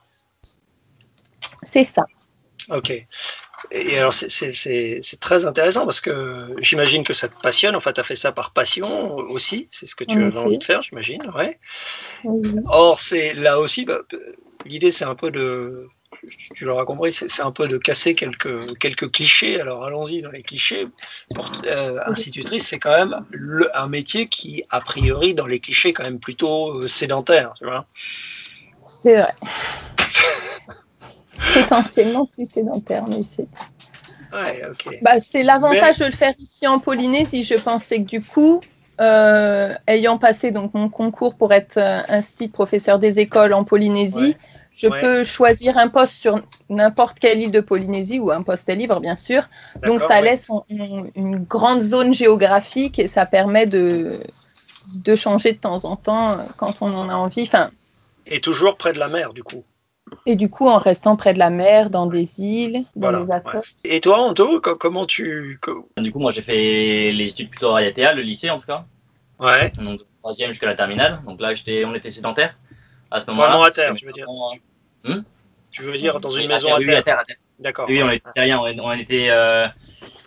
[1.62, 2.06] C'est ça.
[2.70, 2.90] Ok.
[3.70, 7.76] Et alors, c'est très intéressant parce que j'imagine que ça te passionne.
[7.76, 9.68] En fait, tu as fait ça par passion aussi.
[9.70, 11.30] C'est ce que tu avais envie de faire, j'imagine.
[11.34, 11.58] Ouais.
[12.66, 14.00] Or, c'est là aussi, bah,
[14.64, 15.88] l'idée, c'est un peu de
[16.54, 19.60] tu l'auras compris, c'est un peu de casser quelques, quelques clichés.
[19.60, 20.86] Alors allons-y dans les clichés.
[21.34, 25.92] Pour, euh, institutrice, c'est quand même le, un métier qui, a priori, dans les clichés,
[25.92, 27.54] quand même plutôt euh, sédentaire.
[27.58, 27.86] Tu vois
[28.84, 29.34] c'est vrai.
[31.54, 33.46] Potentiellement plus sédentaire, mais c'est.
[34.32, 34.94] Ouais, ok.
[35.02, 37.44] Bah, c'est l'avantage de le faire ici en Polynésie.
[37.44, 38.60] Je pensais que du coup,
[39.00, 44.36] euh, ayant passé donc mon concours pour être un style professeur des écoles en Polynésie,
[44.78, 49.00] je peux choisir un poste sur n'importe quelle île de Polynésie ou un poste libre,
[49.00, 49.42] bien sûr.
[49.84, 54.12] Donc, ça laisse une, grande zone géographique et ça permet de,
[55.04, 57.42] de changer de temps en temps euh, quand on en a envie.
[57.42, 57.70] Enfin,
[58.26, 59.64] et toujours près de la mer, du coup.
[60.26, 63.62] Et du coup, en restant près de la mer, dans des îles, dans les atolls.
[63.84, 65.58] Et toi, Anto, comment tu.
[65.96, 68.84] Du coup, moi, j'ai fait les études plutôt à le lycée en tout cas.
[69.38, 69.70] Ouais.
[69.78, 71.20] Donc, troisième jusqu'à la terminale.
[71.26, 71.52] Donc là,
[71.86, 72.56] on était sédentaire
[73.10, 73.64] à ce moment-là.
[73.64, 74.26] à terre, tu veux dire.
[75.04, 75.22] Hmm
[75.70, 77.24] tu veux dire dans une maison à terre,
[77.58, 77.86] D'accord.
[77.88, 79.66] Oui, on était on, était euh,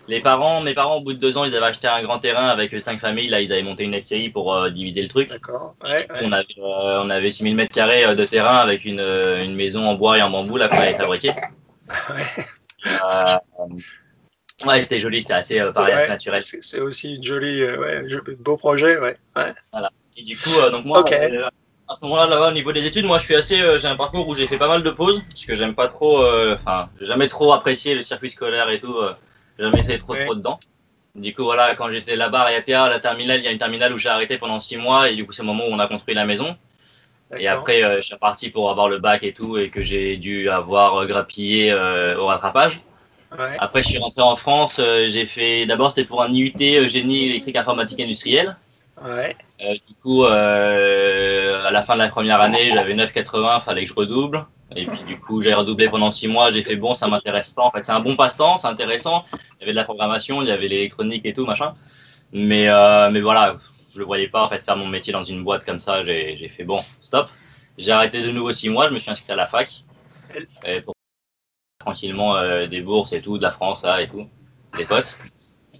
[0.06, 2.48] les parents, mes parents, au bout de deux ans, ils avaient acheté un grand terrain
[2.48, 3.28] avec cinq familles.
[3.28, 5.30] Là, ils avaient monté une SCI pour euh, diviser le truc.
[5.30, 5.74] D'accord.
[5.82, 9.54] Ouais, On avait, euh, on avait 6000 mètres carrés euh, de terrain avec une, une,
[9.54, 11.30] maison en bois et en bambou là qu'on avait fabriqué.
[12.84, 14.66] Ouais.
[14.66, 16.42] ouais, c'était joli, c'était assez pareil, assez naturel.
[16.42, 18.02] C'est aussi une jolie, ouais,
[18.40, 19.16] beau projet, ouais.
[19.36, 19.52] ouais.
[19.70, 19.92] Voilà.
[20.16, 21.04] Et du coup, donc moi,
[21.92, 24.28] à ce moment-là, là-bas, au niveau des études, moi, je suis assez, j'ai un parcours
[24.28, 26.24] où j'ai fait pas mal de pauses, parce que j'aime pas trop,
[26.54, 28.96] enfin, j'ai jamais trop apprécié le circuit scolaire et tout.
[29.58, 30.58] J'ai jamais fait trop trop dedans.
[31.14, 33.92] Du coup, voilà, quand j'étais là-bas à IATA, la terminale, il y a une terminale
[33.92, 35.86] où j'ai arrêté pendant six mois et du coup, c'est le moment où on a
[35.86, 36.56] construit la maison.
[37.38, 40.16] Et après, euh, je suis parti pour avoir le bac et tout et que j'ai
[40.16, 42.80] dû avoir euh, grappillé euh, au rattrapage.
[43.32, 43.56] Ouais.
[43.58, 44.78] Après, je suis rentré en France.
[45.06, 48.56] j'ai fait d'abord, c'était pour un IUT génie électrique informatique industriel.
[49.02, 49.34] Ouais.
[49.58, 50.74] du coup, à
[51.82, 54.46] fin de la première année, j'avais 9,80, fallait que je redouble.
[54.74, 56.50] Et puis du coup, j'ai redoublé pendant six mois.
[56.50, 57.62] J'ai fait bon, ça m'intéresse pas.
[57.62, 59.24] En fait, c'est un bon passe-temps, c'est intéressant.
[59.32, 61.74] Il y avait de la programmation, il y avait l'électronique et tout machin.
[62.32, 63.58] Mais euh, mais voilà,
[63.92, 66.04] je le voyais pas en fait faire mon métier dans une boîte comme ça.
[66.04, 67.28] J'ai fait bon, stop.
[67.76, 68.88] J'ai arrêté de nouveau six mois.
[68.88, 69.84] Je me suis inscrit à la fac
[70.64, 70.94] et pour
[71.78, 74.26] tranquillement euh, des bourses et tout, de la France là et tout,
[74.78, 75.18] des potes.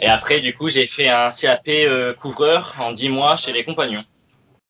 [0.00, 3.64] Et après, du coup, j'ai fait un CAP euh, couvreur en dix mois chez les
[3.64, 4.04] compagnons.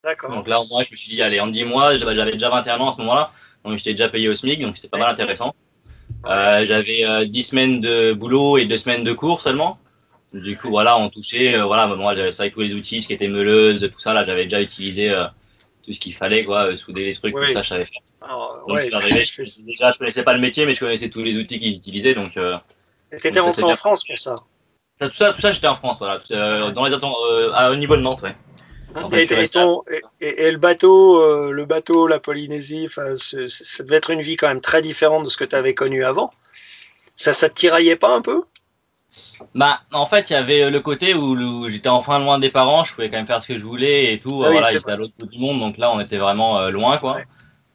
[0.04, 0.30] D'accord.
[0.30, 2.90] Donc là, moi, je me suis dit, allez, en dix mois, j'avais déjà 21 ans
[2.90, 3.30] à ce moment-là.
[3.64, 5.54] Donc j'étais déjà payé au SMIC, donc c'était pas mal intéressant.
[6.26, 9.78] Euh, j'avais euh, 10 semaines de boulot et 2 semaines de cours seulement.
[10.32, 13.08] Du coup, voilà, on touchait, euh, voilà, moi, c'est vrai que tous les outils, ce
[13.08, 15.26] qui était meuleuse, tout ça, là, j'avais déjà utilisé euh,
[15.84, 18.02] tout ce qu'il fallait, quoi, souder les trucs, tout ça, je savais faire.
[18.66, 21.22] donc, je suis arrivé, je, déjà, je connaissais pas le métier, mais je connaissais tous
[21.22, 22.36] les outils qu'ils utilisaient, donc.
[22.36, 22.56] Euh,
[23.20, 24.36] T'étais rentré en France pour ça.
[24.98, 26.22] ça tout ça, tout ça, j'étais en France, voilà,
[26.70, 27.14] dans les attentes,
[27.70, 28.34] au niveau de Nantes, ouais
[30.20, 34.60] et, le bateau, euh, le bateau, la Polynésie, ça devait être une vie quand même
[34.60, 36.30] très différente de ce que tu avais connu avant.
[37.16, 38.42] Ça, ça te tiraillait pas un peu?
[39.54, 42.94] Bah, en fait, il y avait le côté où, j'étais enfin loin des parents, je
[42.94, 44.42] pouvais quand même faire ce que je voulais et tout.
[44.44, 46.70] Ah voilà, ils étaient à l'autre bout du monde, donc là, on était vraiment euh,
[46.70, 47.16] loin, quoi.
[47.16, 47.26] Ouais.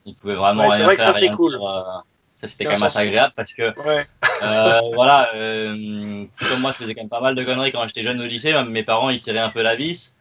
[0.05, 1.55] Ils pouvaient vraiment C'est vrai que ça, c'est cool.
[1.55, 1.81] Euh,
[2.29, 3.73] ça, c'était quand même assez agréable parce que,
[4.93, 8.25] voilà, comme moi, je faisais quand même pas mal de conneries quand j'étais jeune au
[8.25, 10.16] lycée, mes parents, ils tiraient un peu la vis.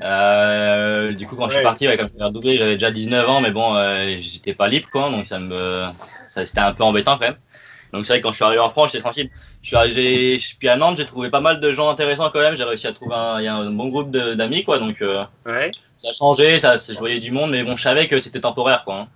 [0.00, 3.40] Euh, du coup, quand je suis parti, ouais, comme je doublé, j'avais déjà 19 ans,
[3.40, 5.84] mais bon, euh, j'étais pas libre, quoi, donc ça me,
[6.26, 7.36] ça, c'était un peu embêtant quand même.
[7.92, 9.30] Donc c'est vrai que quand je suis arrivé en France, j'étais tranquille.
[9.60, 12.56] Je suis arrivé, puis à Nantes, j'ai trouvé pas mal de gens intéressants quand même.
[12.56, 14.78] J'ai réussi à trouver un, y a un bon groupe d'amis, quoi.
[14.78, 15.70] Donc euh, ouais.
[15.98, 18.84] ça a changé, ça, je voyais du monde, mais bon, je savais que c'était temporaire,
[18.84, 18.96] quoi.
[18.96, 19.08] Hein.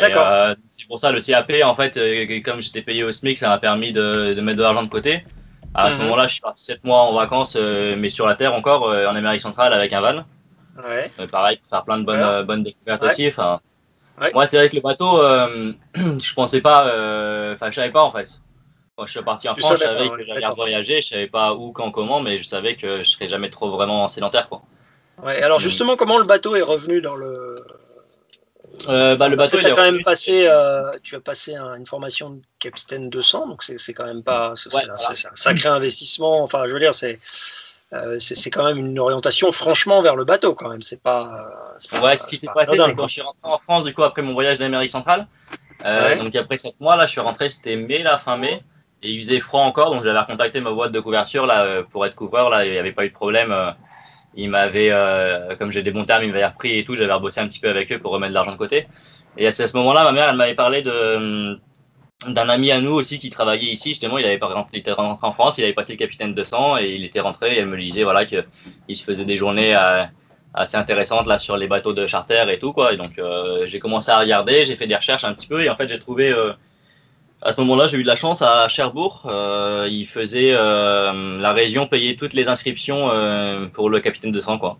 [0.00, 0.26] D'accord.
[0.26, 3.48] Euh, c'est pour ça le CAP, en fait, euh, comme j'étais payé au SMIC, ça
[3.48, 5.24] m'a permis de, de mettre de l'argent de côté.
[5.74, 6.02] À ce mhm.
[6.02, 9.06] moment-là, je suis parti 7 mois en vacances, euh, mais sur la terre encore, euh,
[9.06, 10.24] en Amérique centrale avec un van.
[10.82, 11.10] Ouais.
[11.20, 13.28] Euh, pareil, pour faire plein de bonnes, bonnes découvertes aussi.
[13.28, 13.60] Enfin,
[14.34, 15.20] Moi, c'est vrai que le bateau,
[15.94, 16.84] je pensais pas,
[17.54, 18.40] enfin, je savais pas en fait.
[18.96, 21.70] Quand je suis parti en France, je savais que j'allais voyager, je savais pas où,
[21.70, 24.48] quand, comment, mais je savais que je serais jamais trop vraiment sédentaire.
[24.48, 24.62] Quoi.
[25.22, 27.64] Ouais, alors justement, comment le bateau est revenu dans le,
[28.88, 32.30] euh, bah, le bateau, tu as quand même passé, euh, tu as passé une formation
[32.30, 34.96] de capitaine 200, donc c'est quand même pas, c'est un,
[35.34, 36.42] sacré investissement.
[36.42, 37.20] Enfin, je veux dire, c'est
[37.94, 40.82] euh, c'est quand même une orientation franchement vers le bateau quand même.
[40.82, 41.48] C'est pas,
[41.90, 44.02] pas, Ouais, ce qui s'est passé, c'est quand je suis rentré en France, du coup,
[44.02, 45.26] après mon voyage d'Amérique centrale.
[45.84, 48.62] Euh, Donc après 7 mois, là, je suis rentré, c'était mai, la fin mai,
[49.02, 52.04] et il faisait froid encore, donc j'avais recontacté ma boîte de couverture là euh, pour
[52.04, 52.50] être couvreur.
[52.50, 53.54] Là, il n'y avait pas eu de problème
[54.38, 56.94] il m'avait, euh, comme j'ai des bons termes, il m'avait repris et tout.
[56.94, 58.86] J'avais rebossé un petit peu avec eux pour remettre de l'argent de côté.
[59.36, 61.56] Et à ce moment-là, ma mère, elle m'avait parlé de euh,
[62.28, 63.90] d'un ami à nous aussi qui travaillait ici.
[63.90, 64.38] Justement, il avait
[64.72, 67.54] il était en France, il avait passé le capitaine 200 et il était rentré.
[67.54, 70.04] Et elle me disait voilà qu'il se faisait des journées euh,
[70.54, 72.92] assez intéressantes là sur les bateaux de charter et tout quoi.
[72.92, 73.20] Et donc
[73.66, 75.98] j'ai commencé à regarder, j'ai fait des recherches un petit peu et en fait j'ai
[75.98, 76.32] trouvé
[77.40, 79.22] à ce moment-là, j'ai eu de la chance à Cherbourg.
[79.26, 84.40] Euh, il faisait euh, la région payait toutes les inscriptions euh, pour le capitaine de
[84.40, 84.78] sang, quoi.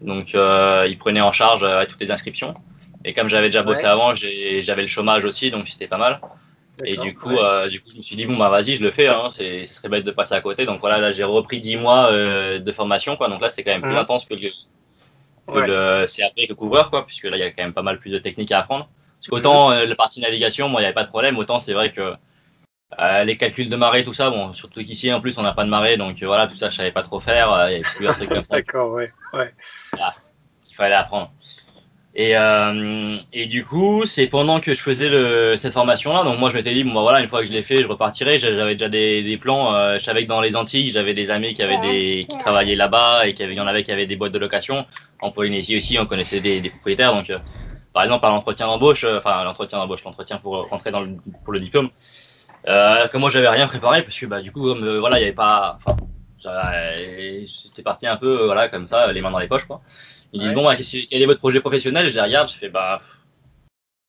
[0.00, 2.54] Donc, euh, il prenait en charge euh, toutes les inscriptions.
[3.04, 6.20] Et comme j'avais déjà bossé avant, j'avais le chômage aussi, donc c'était pas mal.
[6.84, 8.90] Et du coup, euh, du coup, je me suis dit bon bah vas-y, je le
[8.90, 9.08] fais.
[9.08, 10.66] Hein, ce serait bête de passer à côté.
[10.66, 13.28] Donc voilà, là j'ai repris 10 mois de formation, quoi.
[13.28, 13.96] Donc là, c'était quand même plus mmh.
[13.96, 14.50] intense que le,
[15.46, 17.82] que le CAP, que le couvreur, quoi, puisque là il y a quand même pas
[17.82, 18.88] mal plus de techniques à apprendre.
[19.28, 21.36] Parce qu'autant euh, le parti navigation, moi, il n'y avait pas de problème.
[21.38, 22.14] Autant c'est vrai que
[23.00, 25.64] euh, les calculs de marée, tout ça, bon, surtout qu'ici en plus on n'a pas
[25.64, 27.68] de marée, donc euh, voilà, tout ça je savais pas trop faire.
[27.68, 28.54] Il y avait plus un truc comme ça.
[28.56, 29.52] D'accord, ouais, ouais.
[29.92, 30.14] Voilà,
[30.70, 31.32] il fallait apprendre.
[32.18, 36.48] Et, euh, et du coup, c'est pendant que je faisais le, cette formation-là, donc moi
[36.48, 38.38] je m'étais dit, bon bah voilà, une fois que je l'ai fait, je repartirai.
[38.38, 39.74] J'avais déjà des, des plans.
[39.74, 42.74] Euh, je savais que dans les Antilles, j'avais des amis qui avaient des, qui travaillaient
[42.74, 44.86] là-bas et qu'il y en avait qui avaient des boîtes de location.
[45.20, 47.30] En Polynésie aussi, on connaissait des, des propriétaires, donc
[47.96, 51.10] par exemple, à l'entretien d'embauche, euh, enfin l'entretien d'embauche, l'entretien pour rentrer dans le,
[51.44, 51.90] pour le diplôme,
[52.68, 55.26] Euh, que moi j'avais rien préparé parce que bah du coup comme voilà il y
[55.26, 55.78] avait pas
[56.42, 59.78] j'étais parti un peu voilà comme ça les mains dans les poches quoi
[60.32, 60.74] ils disent bon bah,
[61.10, 62.04] quel est votre projet professionnel?
[62.10, 63.02] Je les regarde je fais bah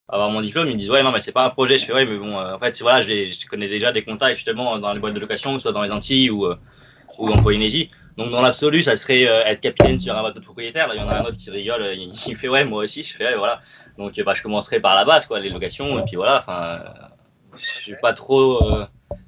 [0.10, 1.78] avoir mon diplôme, ils me disent ouais non mais c'est pas un projet.
[1.78, 4.80] Je fais ouais mais bon euh, en fait voilà je connais déjà des contacts justement
[4.80, 6.56] dans les boîtes de location, soit dans les Antilles ou, euh,
[7.19, 7.89] ou en Polynésie.
[8.17, 10.88] Donc dans l'absolu ça serait euh, être capitaine sur un bateau de propriétaire.
[10.88, 13.03] Là il y en a un autre qui rigole, il, fait ouais moi aussi.
[13.03, 13.62] Je fais ouais voilà.
[13.97, 16.39] Donc bah je commencerai par la base quoi les locations et puis voilà.
[16.39, 16.84] Enfin
[17.56, 18.62] je suis pas trop,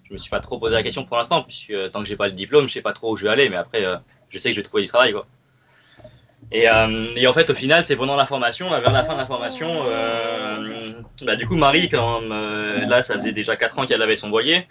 [0.04, 2.28] je me suis pas trop posé la question pour l'instant puisque tant que j'ai pas
[2.28, 3.84] le diplôme je sais pas trop où je vais aller mais après
[4.30, 5.25] je sais que je vais trouver du travail quoi.
[6.52, 9.19] Et, euh, et, en fait, au final, c'est pendant la formation, vers la fin de
[9.19, 13.86] la formation, euh, bah, du coup, Marie, quand euh, là, ça faisait déjà 4 ans
[13.86, 14.67] qu'elle avait son voilier,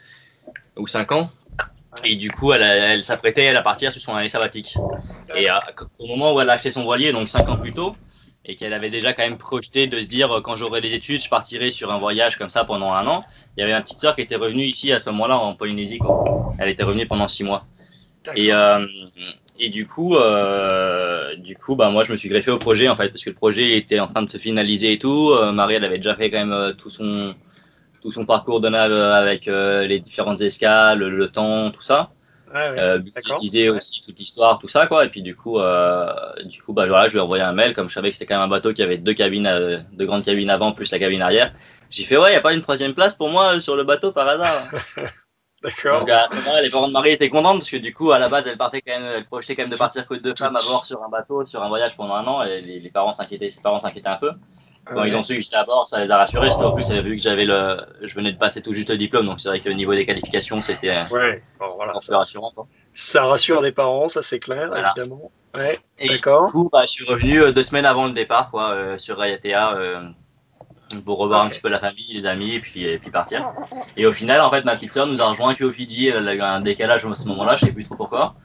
[0.76, 1.30] ou 5 ans,
[2.04, 4.76] et du coup, elle, elle s'apprêtait à partir sur son année sabbatique.
[5.36, 5.48] Et
[5.98, 7.96] au moment où elle a acheté son voilier, donc 5 ans plus tôt,
[8.44, 11.28] et qu'elle avait déjà quand même projeté de se dire, quand j'aurai des études, je
[11.28, 13.24] partirai sur un voyage comme ça pendant un an,
[13.56, 15.98] il y avait une petite sœur qui était revenue ici à ce moment-là en Polynésie.
[15.98, 16.52] Quoi.
[16.58, 17.66] Elle était revenue pendant 6 mois.
[18.34, 18.86] Et, euh,
[19.58, 22.96] et du coup, euh, du coup, bah moi je me suis greffé au projet en
[22.96, 25.30] fait parce que le projet était en train de se finaliser et tout.
[25.30, 27.34] Euh, Marie elle avait déjà fait quand même euh, tout son
[28.02, 32.10] tout son parcours de nave avec les différentes escales, le, temps, tout ça.
[32.54, 35.04] Ouais, euh, aussi toute l'histoire, tout ça quoi.
[35.04, 35.58] Et puis du coup,
[36.44, 38.26] du coup bah voilà, je lui ai envoyé un mail comme je savais que c'était
[38.26, 41.22] quand même un bateau qui avait deux cabines, deux grandes cabines avant plus la cabine
[41.22, 41.52] arrière.
[41.90, 44.28] J'ai fait ouais, y a pas une troisième place pour moi sur le bateau par
[44.28, 44.68] hasard.
[45.62, 46.00] D'accord.
[46.00, 48.18] Donc à ce moment-là, les parents de Marie étaient contents parce que du coup, à
[48.18, 50.54] la base, elle partait quand même, elle projetait quand même de partir que deux femmes
[50.54, 53.50] à bord sur un bateau, sur un voyage pendant un an, et les, parents s'inquiétaient,
[53.50, 54.32] ses parents s'inquiétaient un peu.
[54.92, 56.50] Quand ils ont su que j'étais à bord, ça les a rassurés.
[56.50, 59.40] en plus, vu que j'avais le, je venais de passer tout juste le diplôme, donc
[59.40, 61.42] c'est vrai que le niveau des qualifications, c'était ouais.
[61.58, 62.52] voilà, ça, rassurant.
[62.94, 65.30] Ça rassure les parents, ça c'est clair, évidemment.
[65.54, 65.78] Ouais.
[66.06, 66.46] D'accord.
[66.46, 69.18] Du coup, bah, je suis revenu euh, deux semaines avant le départ, quoi, euh, sur
[69.18, 69.74] Rayatea.
[69.74, 70.08] Euh,
[71.04, 73.52] pour revoir un petit peu la famille, les amis, et puis, et puis partir.
[73.96, 76.08] Et au final, en fait, ma petite sœur nous a rejoint qu'au Fidji.
[76.08, 78.36] Elle a eu un décalage à ce moment-là, je sais plus trop pourquoi.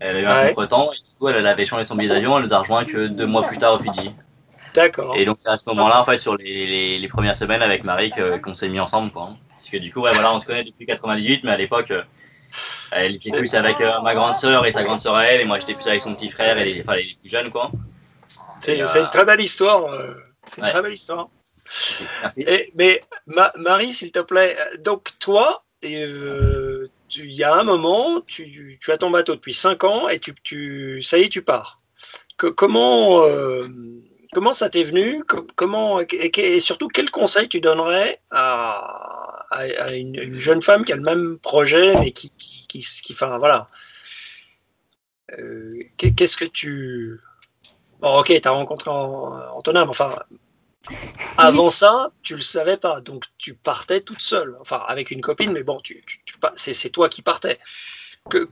[0.00, 2.36] Elle a eu un contre-temps, et du coup, elle, avait changé son billet d'avion.
[2.38, 4.12] Elle nous a rejoint que deux mois plus tard au Fidji.
[4.76, 5.16] D'accord.
[5.16, 8.12] Et donc, c'est à ce moment-là, en fait, sur les, les, premières semaines avec Marie,
[8.42, 9.30] qu'on s'est mis ensemble, quoi.
[9.50, 11.92] Parce que du coup, ouais, voilà, on se connaît depuis 98, mais à l'époque,
[12.92, 15.44] elle était plus avec euh, ma grande sœur et sa grande sœur à elle, et
[15.44, 17.72] moi j'étais plus avec son petit frère et les, enfin, les plus jeunes, quoi.
[18.60, 19.92] C'est une très belle histoire.
[19.92, 20.14] Euh,
[20.46, 21.28] c'est une très belle histoire
[22.74, 23.02] mais
[23.56, 26.86] Marie, s'il te plaît, donc toi, euh,
[27.16, 31.18] il y a un moment, tu, as ton bateau depuis 5 ans et tu, ça
[31.18, 31.80] y est, tu pars.
[32.36, 33.68] comment, euh,
[34.36, 35.24] comment ça t'est venu?
[35.54, 39.46] Comment, et, surtout, quel conseil tu donnerais à,
[39.94, 43.66] une, jeune femme qui a le même projet, mais qui, qui, qui, enfin, voilà.
[45.38, 47.18] Euh, qu'est-ce que tu.
[48.00, 50.14] Bon, ok, tu as rencontré Antonin, mais enfin,
[51.38, 55.52] avant ça, tu le savais pas, donc tu partais toute seule, enfin avec une copine,
[55.52, 56.04] mais bon, tu,
[56.56, 57.56] c'est toi qui partais.
[58.28, 58.50] Que,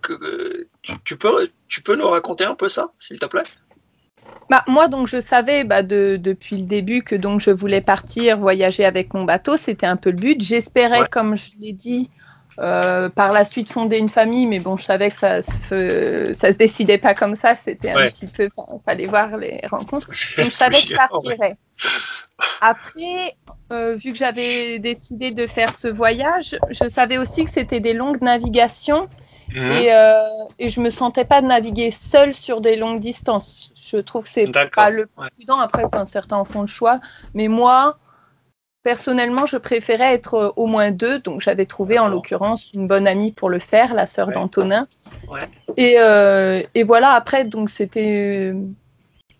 [1.04, 3.42] tu, peux, tu peux nous raconter un peu ça, s'il te plaît?
[4.50, 8.84] Bah, moi, donc, je savais bah, depuis le début que donc je voulais partir voyager
[8.84, 9.56] avec mon bateau.
[9.56, 10.40] C'était un peu le but.
[10.40, 12.10] J'espérais, comme je l'ai dit,
[12.60, 16.52] euh, par la suite fonder une famille, mais bon, je savais que ça se, ça
[16.52, 17.54] se décidait pas comme ça.
[17.54, 20.08] C'était un petit peu, il fallait voir les rencontres.
[20.38, 21.56] Donc, je savais que je partirais.
[22.60, 23.36] Après,
[23.72, 27.94] euh, vu que j'avais décidé de faire ce voyage, je savais aussi que c'était des
[27.94, 29.08] longues navigations
[29.54, 29.72] mhm.
[29.72, 30.22] et, euh,
[30.58, 33.72] et, je me sentais pas de naviguer seule sur des longues distances.
[33.94, 35.58] Je trouve que c'est pas le plus prudent.
[35.58, 37.00] Après, certains en font le choix,
[37.32, 37.98] mais moi,
[38.84, 43.08] Personnellement, je préférais être euh, au moins deux, donc j'avais trouvé en l'occurrence une bonne
[43.08, 44.86] amie pour le faire, la sœur d'Antonin.
[45.78, 48.60] Euh, et, voilà, après, donc c'était euh,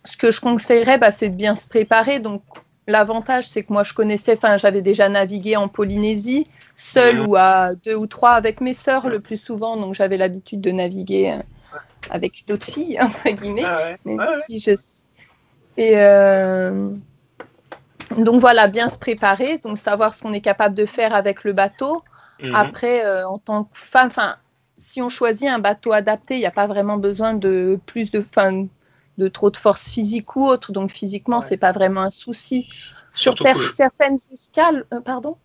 [0.06, 2.20] ce que je conseillerais, bah, c'est de bien se préparer.
[2.20, 2.40] Donc
[2.88, 7.74] l'avantage, c'est que moi je connaissais, enfin j'avais déjà navigué en Polynésie, seule ou à
[7.74, 11.38] deux ou trois avec mes sœurs le plus souvent, donc j'avais l'habitude de naviguer
[12.10, 13.64] avec d'autres filles entre guillemets.
[13.64, 14.72] Ah si je...
[15.76, 15.96] Et
[18.18, 21.52] donc voilà, bien se préparer, donc savoir ce qu'on est capable de faire avec le
[21.52, 22.02] bateau.
[22.40, 22.54] Mhm.
[22.54, 24.36] Après, euh, en tant que femme, enfin,
[24.76, 28.20] si on choisit un bateau adapté, il n'y a pas vraiment besoin de plus de,
[28.20, 28.66] fin,
[29.18, 30.72] de trop de force physique ou autre.
[30.72, 32.68] Donc physiquement, ce c'est pas vraiment un souci.
[33.14, 35.36] Sur certaines escales, euh, pardon?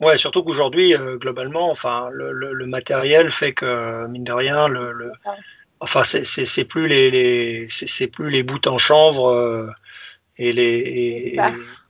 [0.00, 5.12] Ouais, surtout qu'aujourd'hui, euh, globalement, enfin, le, matériel fait que mine de rien, le,
[5.80, 9.72] enfin, c'est plus les, les c'est plus les bouts en chanvre
[10.36, 11.36] et les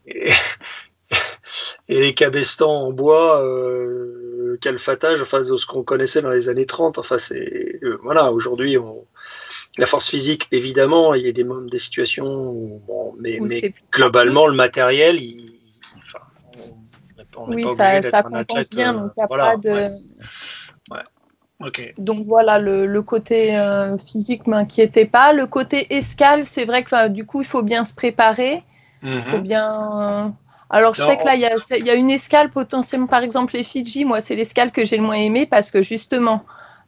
[1.89, 6.67] et, les cabestans en bois, euh, calfatage, enfin de ce qu'on connaissait dans les années
[6.67, 6.99] 30.
[6.99, 8.77] Enfin c'est euh, voilà, aujourd'hui
[9.79, 14.47] la force physique évidemment, il y a des des situations, où, bon, mais, mais globalement
[14.47, 15.59] le matériel, il,
[15.99, 16.21] enfin,
[17.37, 19.91] on oui, pas ça, ça compense bien, donc il n'y a pas de.
[21.99, 25.33] Donc voilà, le, côté euh, physique m'inquiétait pas.
[25.33, 28.63] Le côté escale, c'est vrai que du coup, il faut bien se préparer.
[29.03, 29.43] Il faut mhm.
[29.43, 30.35] bien.
[30.71, 34.05] Alors, je sais que là, il y, a, une escale potentiellement, par exemple, les Fidji,
[34.05, 36.45] moi, c'est l'escale que j'ai le moins aimé parce que justement,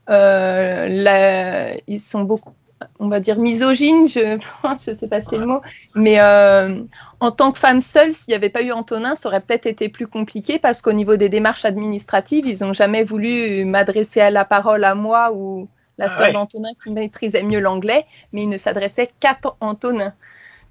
[0.09, 2.53] euh, ils sont beaucoup
[2.99, 4.21] on va dire misogyne, je
[4.91, 5.61] ne sais pas si c'est le mot,
[5.95, 6.83] mais euh,
[7.21, 9.89] en tant que femme seule, s'il n'y avait pas eu Antonin, ça aurait peut-être été
[9.89, 14.45] plus compliqué parce qu'au niveau des démarches administratives, ils n'ont jamais voulu m'adresser à la
[14.45, 19.11] parole à moi ou la sœur d'Antonin qui maîtrisait mieux l'anglais, mais ils ne s'adressaient
[19.21, 20.13] qu'à Antonin.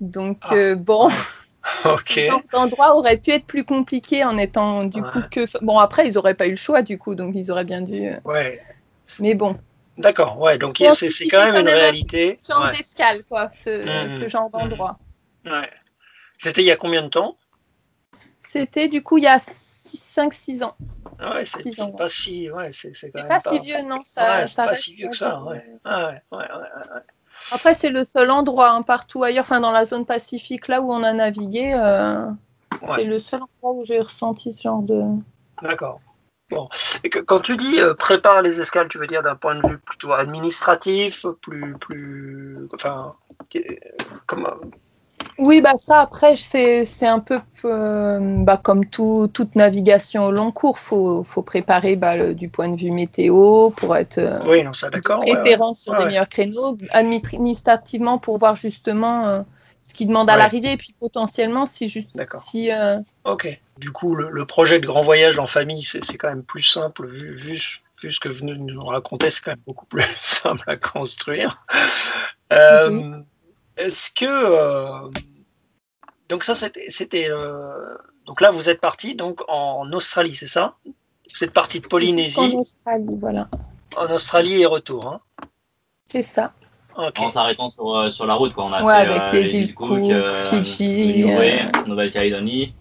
[0.01, 0.55] Donc ah.
[0.55, 1.09] euh, bon,
[1.85, 2.29] okay.
[2.53, 6.33] endroit aurait pu être plus compliqué en étant du coup que bon après ils n'auraient
[6.35, 8.09] pas eu le choix du coup, donc ils auraient bien dû.
[8.09, 8.61] Euh, ouais.
[9.19, 9.57] Mais bon.
[9.97, 12.37] D'accord, ouais, donc c'est, quand même une réalité.
[12.41, 14.27] C'est genre d'escale, quoi, ce, mmh.
[14.27, 14.97] genre d'endroit.
[15.45, 15.51] Mmh.
[15.51, 15.69] Ouais.
[16.37, 17.37] C'était il y a combien de temps?
[18.41, 20.75] C'était du coup il y a 5-6 ans.
[21.19, 24.39] Ah ouais, c'est, pas si, ouais, c'est, quand même pas, si vieux, non, ça.
[24.39, 25.65] Ouais, c'est pas si vieux que ça, ouais.
[25.85, 27.01] Ah ouais, ouais, ouais,
[27.51, 30.91] Après, c'est le seul endroit, hein, partout ailleurs, enfin dans la zone pacifique, là où
[30.91, 32.29] on a navigué, euh,
[32.95, 35.03] c'est le seul endroit où j'ai ressenti ce genre de.
[35.61, 36.01] D'accord.
[36.49, 36.69] Bon.
[37.03, 39.79] Et quand tu dis euh, prépare les escales, tu veux dire d'un point de vue
[39.79, 43.15] plutôt administratif, plus, plus, enfin,
[44.27, 44.53] comment?
[45.37, 50.51] Oui, bah ça après c'est un peu euh, bah, comme tout, toute navigation au long
[50.51, 54.73] cours, faut faut préparer bah, du point de vue météo pour être euh, oui, non,
[54.73, 55.21] ça d'accord.
[55.23, 59.43] Référence sur des meilleurs créneaux, administrativement pour voir justement
[59.87, 62.09] ce qui demande à l'arrivée, et puis potentiellement si juste
[62.43, 62.71] si.
[62.71, 63.59] Euh, ok.
[63.77, 67.35] Du coup, le, projet de grand voyage en famille, c'est quand même plus simple vu,
[67.35, 71.65] vu, vu ce que vous nous racontez, c'est quand même beaucoup plus simple à construire.
[72.53, 73.19] Euh,
[73.77, 75.09] est-ce que euh,
[76.29, 77.29] donc ça c'était
[78.25, 80.75] donc là vous êtes parti donc en Australie, c'est ça?
[80.85, 82.39] Vous êtes parti de Polynésie.
[82.39, 83.49] En Australie, voilà.
[83.97, 85.07] En Australie et retour.
[85.07, 85.21] Hein
[86.05, 86.53] c'est ça.
[86.95, 88.65] En s'arrêtant sur, euh, sur, la route, quoi.
[88.65, 91.25] On a fait avec euh, les, îles Cook, euh, Fiji,
[91.87, 92.73] Nouvelle-Calédonie.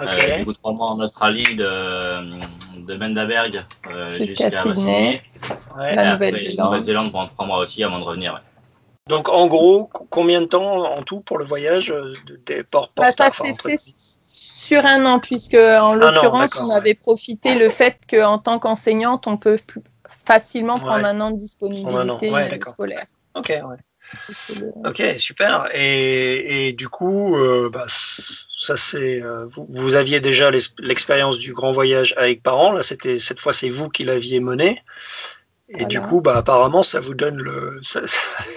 [0.00, 0.38] Okay.
[0.38, 3.64] du coup, trois mois en Australie, de, de Mendaberg
[4.10, 5.22] jusqu'à Sydney.
[5.76, 5.94] Ouais.
[5.94, 6.74] La Nouvelle-Zélande.
[6.76, 8.40] Nouvelle pendant trois mois aussi avant de revenir.
[9.08, 11.94] Donc, en gros, combien de temps en tout pour le voyage
[12.46, 17.58] des ports bah, Ça s'est fait sur un an, puisque en l'occurrence, on avait profité
[17.58, 22.30] le fait qu'en tant qu'enseignante, on peut plus facilement prendre un an de disponibilité
[22.66, 23.06] scolaire.
[23.34, 23.76] Ok, ouais.
[24.84, 25.68] Ok, super.
[25.72, 31.52] Et, et du coup, euh, bah, ça c'est, euh, vous, vous, aviez déjà l'expérience du
[31.52, 32.72] grand voyage avec parents.
[32.72, 34.82] Là, c'était cette fois, c'est vous qui l'aviez mené.
[35.78, 38.00] Et du coup, bah, apparemment, ça vous donne le, ça,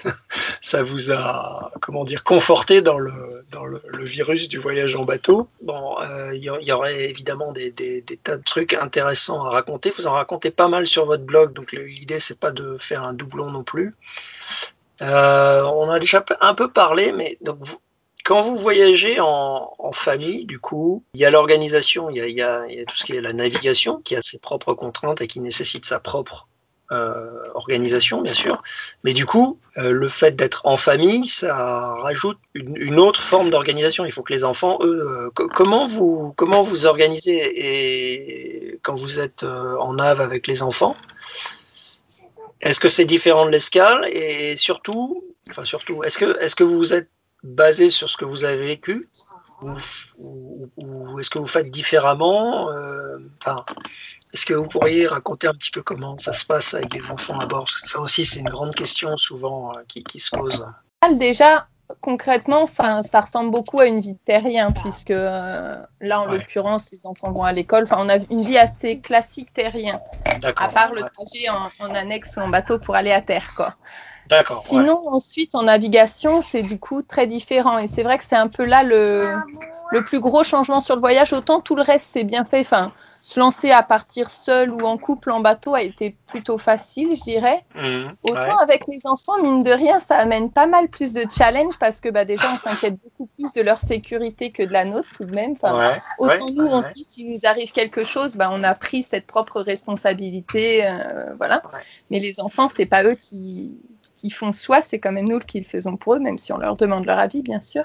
[0.62, 3.12] ça, vous a, comment dire, conforté dans le,
[3.52, 5.48] dans le, virus du voyage en bateau.
[5.62, 9.92] Bon, euh, il y, aurait évidemment des, des, des, tas de trucs intéressants à raconter.
[9.96, 13.14] Vous en racontez pas mal sur votre blog, donc l'idée c'est pas de faire un
[13.14, 13.96] doublon non plus.
[15.02, 17.38] Euh, on a déjà un peu parlé, mais
[18.24, 22.66] quand vous voyagez en, famille, du coup, il y a l'organisation, il, il, y a
[22.88, 26.00] tout ce qui est la navigation, qui a ses propres contraintes et qui nécessite sa
[26.00, 26.48] propre
[26.92, 28.62] euh, organisation, bien sûr.
[29.04, 34.06] Mais du coup, euh, le fait d'être en famille, ça rajoute une, autre forme d'organisation.
[34.06, 39.44] Il faut que les enfants, eux, comment vous comment vous organisez et quand vous êtes
[39.44, 40.96] en ave avec les enfants
[42.64, 46.94] est-ce que c'est différent de l'escale et surtout, enfin surtout, est-ce que est-ce que vous
[46.94, 47.10] êtes
[47.44, 49.10] basé sur ce que vous avez vécu
[50.18, 53.64] ou, est-ce que vous faites différemment euh, enfin,
[54.34, 57.40] Est-ce que vous pourriez raconter un petit peu comment ça se passe avec les enfants
[57.40, 57.70] à bord?
[57.70, 60.66] Ça aussi, c'est une grande question souvent euh, qui, qui, se pose.
[61.14, 61.68] Déjà,
[62.02, 66.92] concrètement, enfin, ça ressemble beaucoup à une vie de terrien, puisque euh, là, en l'occurrence,
[66.92, 67.84] les enfants vont à l'école.
[67.84, 70.02] Enfin, on a une vie assez classique terrien,
[70.56, 73.76] à part le trajet en, annexe ou en bateau pour aller à terre, quoi.
[74.66, 77.78] Sinon, ensuite, en navigation, c'est du coup très différent.
[77.78, 79.30] Et c'est vrai que c'est un peu là le,
[79.92, 81.34] le plus gros changement sur le voyage.
[81.34, 82.62] Autant tout le reste, c'est bien fait.
[82.62, 82.94] Enfin,
[83.34, 87.24] se lancer à partir seul ou en couple en bateau a été plutôt facile, je
[87.24, 87.66] dirais.
[87.74, 91.80] Mmh, Autant avec les enfants, mine de rien, ça amène pas mal plus de challenge
[91.80, 95.08] parce que bah, déjà, on s'inquiète beaucoup plus de leur sécurité que de la nôtre
[95.16, 95.56] tout de même.
[96.20, 99.26] autant nous, on se dit, s'il nous arrive quelque chose, bah, on a pris cette
[99.26, 100.86] propre responsabilité.
[100.86, 101.64] Euh, voilà.
[102.12, 103.80] Mais les enfants, c'est pas eux qui,
[104.24, 106.58] qui font soi, c'est quand même nous qui le faisons pour eux, même si on
[106.58, 107.84] leur demande leur avis, bien sûr.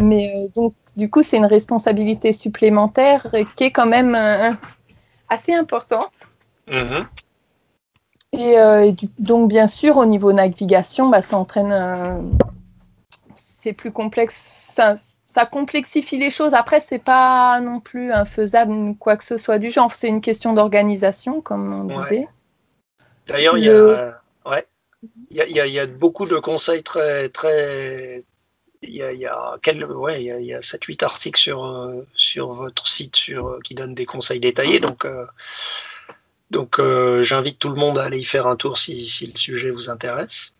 [0.00, 4.50] Mais euh, donc, du coup, c'est une responsabilité supplémentaire qui est quand même euh,
[5.28, 6.10] assez importante.
[6.68, 7.04] Euh,
[8.32, 12.32] et, donc, bien sûr, au niveau navigation, bah, ça entraîne.
[13.36, 14.74] c'est plus complexe.
[14.74, 16.52] ça complexifie les choses.
[16.52, 19.94] Après, c'est pas non plus infaisable quoi que ce soit du genre.
[19.94, 22.26] C'est une question d'organisation, comme on disait.
[23.28, 24.19] D'ailleurs, il y a,
[25.02, 28.24] il y, a, y, a, beaucoup de conseils très, très.
[28.82, 29.58] Il y a, y a,
[29.94, 33.94] ouais, il y a, 7-8 articles sur, euh, sur votre site sur, euh, qui donnent
[33.94, 34.80] des conseils détaillés.
[34.80, 35.26] Donc, euh,
[36.50, 36.80] donc
[37.22, 39.88] j'invite tout le monde à aller y faire un tour si, si le sujet vous
[39.88, 40.54] intéresse.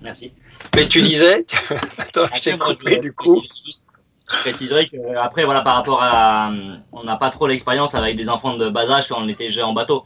[0.00, 0.32] Merci.
[0.74, 1.44] Mais tu disais
[1.98, 3.42] Attends, je t'ai coupé du coup.
[4.28, 6.50] Je préciserai que après voilà par rapport à
[6.92, 9.72] on n'a pas trop l'expérience avec des enfants de bas âge quand on était en
[9.72, 10.04] bateau.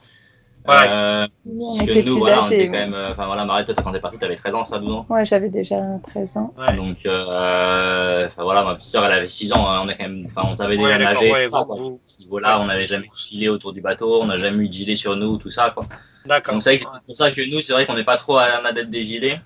[0.68, 0.74] Ouais.
[0.88, 2.94] Euh, nous, on était nous, voilà, on était quand même.
[2.94, 5.24] Euh, enfin voilà, Marie, toi, quand t'es partie, t'avais 13 ans, ça, 12 ans Ouais,
[5.24, 6.54] j'avais déjà 13 ans.
[6.58, 6.76] Ouais.
[6.76, 9.68] Donc, euh, enfin voilà, ma petite soeur, elle avait 6 ans.
[9.68, 11.32] Hein, on a quand même, enfin, on savait déjà nager.
[11.32, 11.64] Ouais, À
[12.04, 14.96] ce niveau-là, on n'avait jamais filé autour du bateau, on n'a jamais eu de gilet
[14.96, 15.84] sur nous, tout ça, quoi.
[16.26, 16.54] D'accord.
[16.54, 19.04] Donc, c'est pour ça que nous, c'est vrai qu'on n'est pas trop un adepte des
[19.04, 19.40] gilets.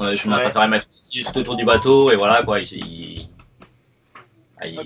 [0.00, 2.58] je m'en préféré mettre juste autour du bateau et voilà, quoi.
[2.58, 3.28] Il,
[4.64, 4.78] il,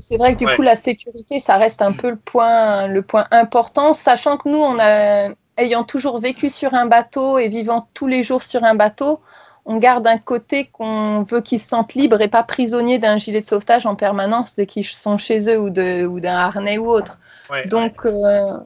[0.00, 3.26] c'est vrai que du coup, la sécurité, ça reste un peu le point, le point
[3.30, 8.06] important, sachant que nous, on a, ayant toujours vécu sur un bateau et vivant tous
[8.06, 9.20] les jours sur un bateau,
[9.66, 13.40] on garde un côté qu'on veut qu'ils se sentent libres et pas prisonniers d'un gilet
[13.40, 16.88] de sauvetage en permanence dès qu'ils sont chez eux ou, de, ou d'un harnais ou
[16.88, 17.18] autre.
[17.66, 18.58] Donc, euh,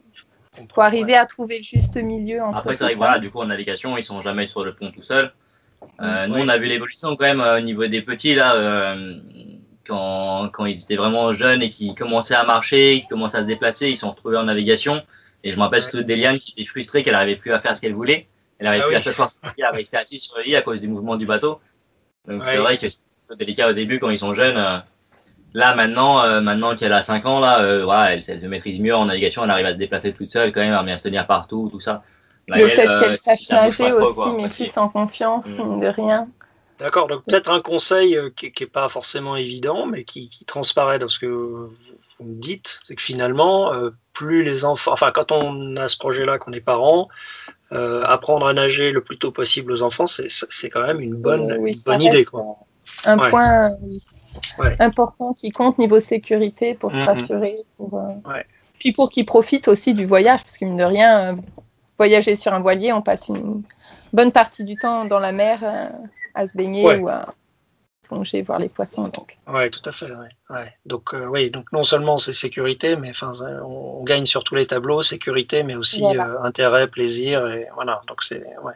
[0.73, 3.47] faut arriver à trouver le juste milieu entre Après, c'est vrai voilà, du coup, en
[3.47, 5.33] navigation, ils sont jamais sur le pont tout seuls.
[6.01, 8.97] Euh, nous, on a vu l'évolution quand même euh, au niveau des petits là.
[9.91, 13.43] Euh, quand, quand ils étaient vraiment jeunes et qui commençaient à marcher, qui commençaient à
[13.43, 15.03] se déplacer, ils sont retrouvés en navigation.
[15.43, 16.05] Et je me rappelle ouais.
[16.05, 18.27] d'Eliane qui était frustrée qu'elle n'arrivait plus à faire ce qu'elle voulait.
[18.59, 20.57] Elle n'arrivait ah plus à s'asseoir sur le lit, à rester assise sur le lit
[20.57, 21.61] à cause du mouvement du bateau.
[22.27, 23.03] Donc c'est vrai que c'est
[23.39, 24.57] délicat au début quand ils sont jeunes.
[24.57, 24.79] Euh,
[25.53, 28.81] là maintenant, euh, maintenant qu'elle a 5 ans, là, euh, voilà, elle, elle, se maîtrise
[28.81, 31.05] mieux en navigation, elle arrive à se déplacer toute seule quand même, à bien se
[31.05, 32.03] tenir partout, tout ça.
[32.49, 35.81] le fait qu'elle sache nager aussi, mais plus en confiance, mm.
[35.81, 36.29] de rien.
[36.79, 41.09] D'accord, donc peut-être un conseil euh, qui n'est pas forcément évident, mais qui, transparaît dans
[41.09, 41.71] ce que vous,
[42.21, 46.39] me dites, c'est que finalement, euh, plus les enfants, enfin quand on a ce projet-là,
[46.39, 47.09] qu'on est parent,
[47.73, 51.57] euh, apprendre à nager le plus tôt possible aux enfants, c'est quand même une bonne,
[51.85, 52.25] bonne idée.
[52.25, 52.57] Quoi.
[53.05, 53.71] Un point
[54.81, 57.05] important qui compte niveau sécurité pour se mm-hmm.
[57.05, 57.57] rassurer.
[57.77, 58.03] Pour,
[58.81, 61.37] Puis pour qu'ils profitent aussi du voyage, parce que mine de rien,
[61.99, 63.63] voyager sur un voilier, on passe une
[64.15, 65.93] bonne partie du temps dans la mer
[66.35, 67.27] à se baigner ou à
[68.05, 69.09] plonger, voir les poissons.
[69.09, 69.39] Donc.
[69.47, 70.11] Ouais, tout à fait.
[70.51, 70.73] Ouais.
[70.87, 73.33] Donc, euh, oui, donc non seulement c'est sécurité, mais enfin,
[73.65, 78.03] on, gagne sur tous les tableaux, sécurité, mais aussi euh, intérêt, plaisir, et voilà.
[78.07, 78.75] Donc c'est ouais.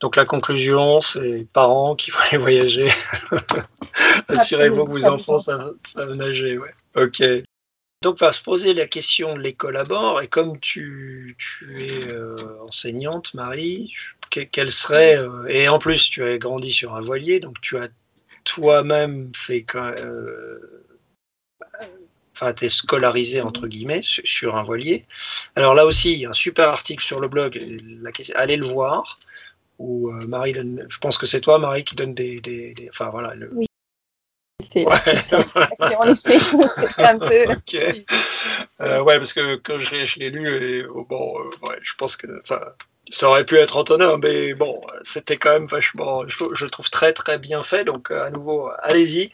[0.00, 2.88] Donc la conclusion, c'est parents qui voulaient voyager.
[4.28, 6.58] Assurez-vous que vos enfants savent, nager.
[6.58, 6.74] Ouais.
[6.96, 7.22] Ok.
[8.02, 12.12] Donc va se poser la question de l'école à bord, et comme tu, tu es
[12.12, 13.92] euh, enseignante, Marie,
[14.30, 17.88] quelle serait euh, et en plus tu as grandi sur un voilier donc tu as
[18.44, 20.84] toi-même fait euh,
[22.34, 25.06] enfin t'es scolarisé entre guillemets sur, un voilier.
[25.56, 27.58] Alors là aussi il y a un super article sur le blog
[28.00, 29.18] la, allez le voir
[29.78, 33.34] où euh, Marie je pense que c'est toi Marie qui donne des, des, enfin voilà
[33.34, 33.67] le, oui.
[34.74, 34.84] Ouais.
[34.86, 36.14] ouais.
[36.16, 37.52] c'est un peu.
[37.52, 38.04] Okay.
[38.80, 42.16] Euh, ouais, parce que quand je, l'ai lu, et, oh, bon, euh, ouais, je pense
[42.16, 42.26] que,
[43.10, 47.12] ça aurait pu être Antonin, mais bon, c'était quand même vachement, je, je, trouve très
[47.12, 49.30] très bien fait, donc euh, à nouveau, allez-y.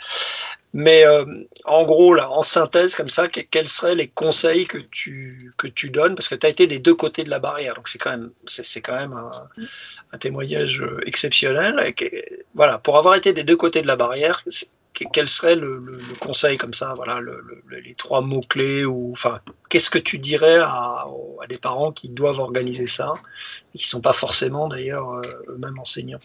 [0.75, 1.25] Mais euh,
[1.64, 5.89] en gros, là, en synthèse, comme ça, quels seraient les conseils que tu, que tu
[5.89, 6.16] donnes?
[6.16, 8.31] Parce que tu as été des deux côtés de la barrière, donc c'est quand même,
[8.47, 9.49] c'est, quand même un,
[10.12, 11.95] un, témoignage exceptionnel.
[12.01, 14.43] Et voilà, pour avoir été des deux côtés de la barrière,
[14.95, 15.84] quel serait le,
[16.20, 17.20] conseil comme ça Voilà,
[17.70, 21.07] les trois mots clés ou enfin, qu'est-ce que tu dirais à,
[21.49, 23.14] des parents qui doivent organiser ça
[23.74, 26.20] et qui sont pas forcément d'ailleurs euh, eux-mêmes enseignants?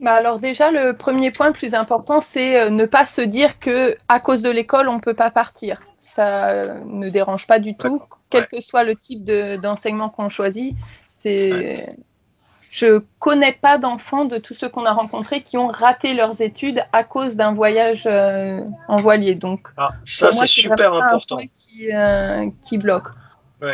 [0.00, 3.60] Bah alors déjà le premier point le plus important c'est euh, ne pas se dire
[3.60, 5.80] que à cause de l'école on peut pas partir.
[6.00, 10.76] Ça euh, ne dérange pas du tout, quel que soit le type d'enseignement qu'on choisit.
[11.06, 11.96] C'est
[12.72, 16.82] je connais pas d'enfants de tous ceux qu'on a rencontrés qui ont raté leurs études
[16.94, 19.34] à cause d'un voyage euh, en voilier.
[19.34, 21.36] Donc, ah, ça c'est super important.
[21.36, 23.08] Un qui, euh, qui bloque.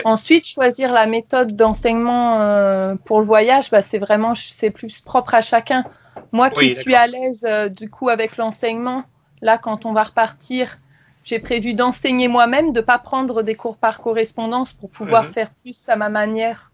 [0.04, 5.34] Ensuite, choisir la méthode d'enseignement euh, pour le voyage, bah, c'est vraiment c'est plus propre
[5.34, 5.84] à chacun.
[6.32, 9.04] Moi qui suis à l'aise du coup avec l'enseignement,
[9.42, 10.76] là quand on va repartir,
[11.22, 15.32] j'ai prévu d'enseigner moi-même, de pas prendre des cours par correspondance pour pouvoir mhm.
[15.32, 16.72] faire plus à ma manière.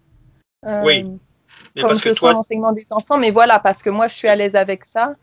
[0.84, 1.04] oui
[1.80, 2.32] comme que, toi...
[2.32, 5.14] l'enseignement des enfants, mais voilà, parce que moi, je suis à l'aise avec ça.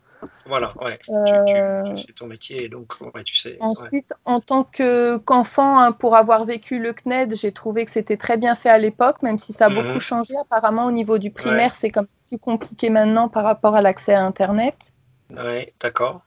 [0.45, 0.99] Voilà, ouais.
[1.09, 1.95] Euh...
[1.97, 3.57] c'est ton métier, donc ouais, tu sais.
[3.59, 8.37] Ensuite, en tant qu'enfant, hein, pour avoir vécu le CNED, j'ai trouvé que c'était très
[8.37, 9.83] bien fait à l'époque, même si ça a mhm.
[9.83, 10.33] beaucoup changé.
[10.41, 14.23] Apparemment, au niveau du primaire, c'est comme plus compliqué maintenant par rapport à l'accès à
[14.23, 14.93] Internet.
[15.31, 16.21] Oui, d'accord.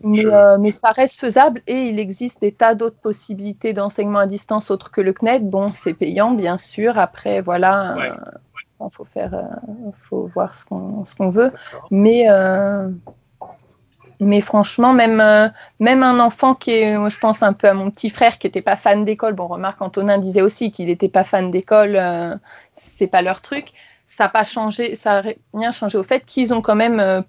[0.00, 4.26] Mais, euh, mais, ça reste faisable et il existe des tas d'autres possibilités d'enseignement à
[4.26, 5.40] distance autres que le CNET.
[5.40, 6.98] Bon, c'est payant, bien sûr.
[6.98, 7.96] Après, voilà,
[8.90, 9.60] il faut faire,
[9.98, 11.52] faut voir ce qu'on veut.
[11.90, 12.26] Mais
[14.20, 15.48] mais franchement, même, euh,
[15.80, 18.62] même un enfant qui est, je pense un peu à mon petit frère qui n'était
[18.62, 22.34] pas fan d'école, bon, remarque, Antonin disait aussi qu'il n'était pas fan d'école, euh,
[22.72, 23.72] c'est pas leur truc.
[24.06, 27.20] Ça n'a pas changé, ça n'a rien changé au fait qu'ils ont quand même euh,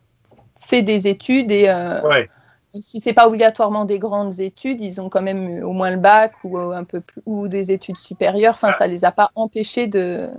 [0.60, 1.68] fait des études et
[2.04, 2.30] ouais.
[2.74, 6.34] si c'est pas obligatoirement des grandes études, ils ont quand même au moins le bac
[6.44, 8.54] ou un peu plus, ou des études supérieures.
[8.56, 10.30] Enfin, ça les a pas empêchés de,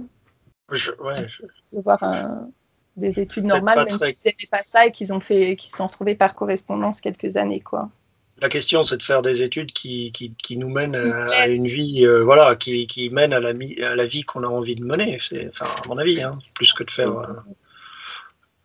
[0.70, 2.48] de voir un,
[2.96, 5.86] des études normales, même si ce pas ça et qu'ils ont fait, qu'ils se sont
[5.86, 7.90] retrouvés par correspondance quelques années, quoi.
[8.38, 12.22] La question, c'est de faire des études qui, qui, nous mènent à, une vie, euh,
[12.22, 15.16] voilà, qui, qui mènent à la, à la vie qu'on a envie de mener.
[15.20, 17.16] C'est, enfin, à mon avis, hein, plus que de faire.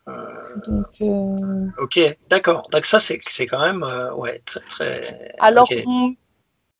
[0.10, 0.12] Euh,
[0.99, 2.68] euh, ok, d'accord.
[2.70, 3.86] Donc ça, c'est, c'est quand même,
[4.18, 5.36] ouais, très, très.
[5.39, 5.70] Alors,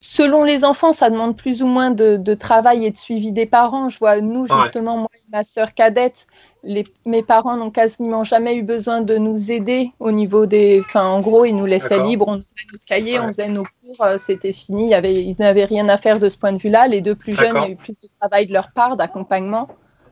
[0.02, 3.88] selon les enfants, ça demande plus ou moins de, travail et de suivi des parents.
[3.88, 6.26] Je vois, nous, justement, moi et ma sœur cadette,
[6.64, 10.80] mes parents n'ont quasiment jamais eu besoin de nous aider au niveau des.
[10.80, 14.02] Enfin, en gros, ils nous laissaient libres, on faisait notre cahier, on faisait nos cours,
[14.02, 14.88] euh, c'était fini.
[14.90, 16.88] y avait, ils n'avaient rien à faire de ce point de vue-là.
[16.88, 19.68] Les deux plus jeunes, il y a eu plus de travail de leur part, d'accompagnement,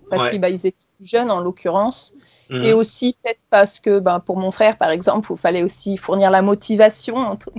[0.08, 2.14] parce qu'ils bah, étaient plus jeunes en l'occurrence.
[2.48, 2.64] Mhm.
[2.64, 6.30] Et aussi, peut-être parce que ben, pour mon frère, par exemple, il fallait aussi fournir
[6.30, 7.16] la motivation.
[7.16, 7.50] Entre...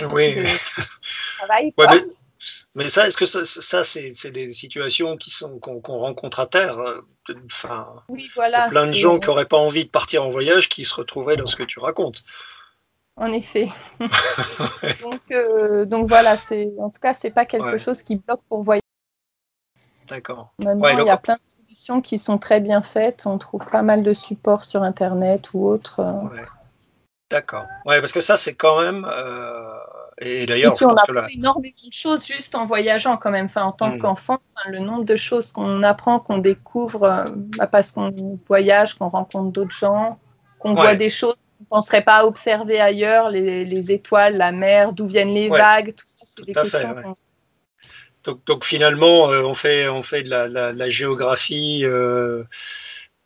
[0.00, 0.36] oui.
[1.38, 1.72] travail,
[2.74, 6.78] mais ça, est-ce que ça, ça c'est des situations qui sont qu'on rencontre à terre
[6.78, 7.00] euh,
[7.46, 10.84] Enfin, oui, voilà, plein de gens qui n'auraient pas envie de partir en voyage qui
[10.84, 12.22] se retrouveraient dans ce que tu racontes.
[13.16, 13.68] En effet.
[15.02, 18.62] donc, euh, donc voilà, c'est en tout cas, c'est pas quelque chose qui bloque pour
[18.62, 18.82] voyager.
[20.08, 20.52] D'accord.
[20.58, 23.24] Maintenant, il y a plein de solutions qui sont très bien faites.
[23.24, 26.02] On trouve pas mal de supports sur Internet ou autres.
[27.30, 27.66] D'accord.
[27.86, 29.06] Ouais, parce que ça, c'est quand même.
[29.10, 29.74] Euh,
[30.20, 33.46] et d'ailleurs, on a énormément de choses juste en voyageant quand même.
[33.46, 33.98] Enfin, en tant hmm.
[33.98, 37.24] qu'enfant, le nombre de choses qu'on apprend, qu'on découvre, euh,
[37.58, 40.18] bah, parce qu'on voyage, qu'on rencontre d'autres gens,
[40.58, 45.06] qu'on voit des choses qu'on ne penserait pas observer ailleurs, les, étoiles, la mer, d'où
[45.06, 47.16] viennent les vagues, tout ça, c'est des questions.
[48.22, 51.84] donc, donc, finalement, euh, on fait on fait de la, la, géographie.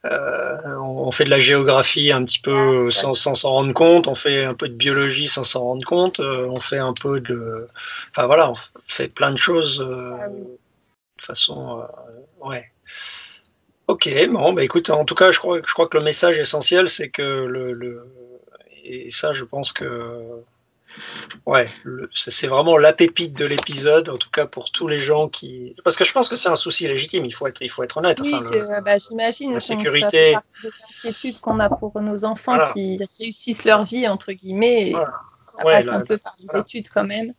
[0.04, 4.44] Euh, on fait de la géographie un petit peu sans s'en rendre compte, on fait
[4.44, 7.66] un peu de biologie sans s'en rendre compte, euh, on fait un peu de,
[8.10, 8.54] enfin voilà, on
[8.86, 11.84] fait plein de choses euh, ah de façon,
[12.40, 12.70] ouais.
[13.88, 16.88] Ok, bon, bah écoute, en tout cas, je crois, je crois que le message essentiel,
[16.88, 18.06] c'est que le, le,
[18.84, 20.44] et ça, je pense que
[21.46, 21.68] ouais,
[22.12, 25.74] c'est vraiment la pépite de l'épisode, en tout cas pour tous les gens qui.
[25.84, 27.96] Parce que je pense que c'est un souci légitime, il faut être, il faut être
[27.98, 28.20] honnête.
[28.20, 28.34] Oui,
[28.84, 29.54] bah, j'imagine.
[29.54, 30.36] La sécurité.
[30.92, 35.88] C'est qu'on a pour nos enfants qui réussissent leur vie, entre guillemets, et ça passe
[35.88, 37.34] un peu par les études quand même.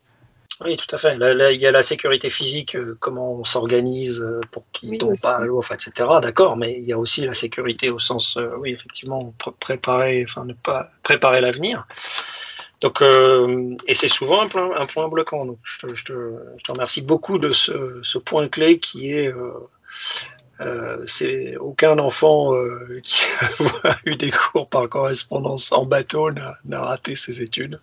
[0.61, 1.17] Oui, tout à fait.
[1.17, 4.97] Là, il y a la sécurité physique, euh, comment on s'organise euh, pour qu'ils ne
[4.97, 5.91] tombent pas à l'eau, etc.
[6.21, 10.43] D'accord, mais il y a aussi la sécurité au sens, euh, oui, effectivement, préparer, enfin,
[10.43, 11.87] ne pas préparer l'avenir.
[12.81, 15.45] Donc, euh, et c'est souvent un point, un point bloquant.
[15.45, 16.13] Donc, je te, je, te,
[16.57, 19.51] je te, remercie beaucoup de ce, ce point clé qui est, euh,
[20.61, 22.53] euh, c'est aucun enfant
[23.03, 23.21] qui
[23.83, 27.81] a eu des cours par correspondance en bateau n'a raté ses études.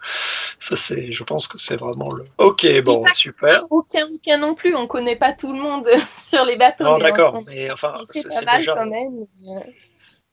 [0.58, 2.24] Ça, c'est, je pense que c'est vraiment le.
[2.38, 3.66] Ok, bon, super.
[3.70, 4.74] Aucun, aucun non plus.
[4.74, 5.86] On connaît pas tout le monde
[6.26, 6.84] sur les bateaux.
[6.84, 8.24] Non, d'accord, mais enfin, c'est
[8.56, 8.74] déjà.
[8.74, 9.26] Quand même.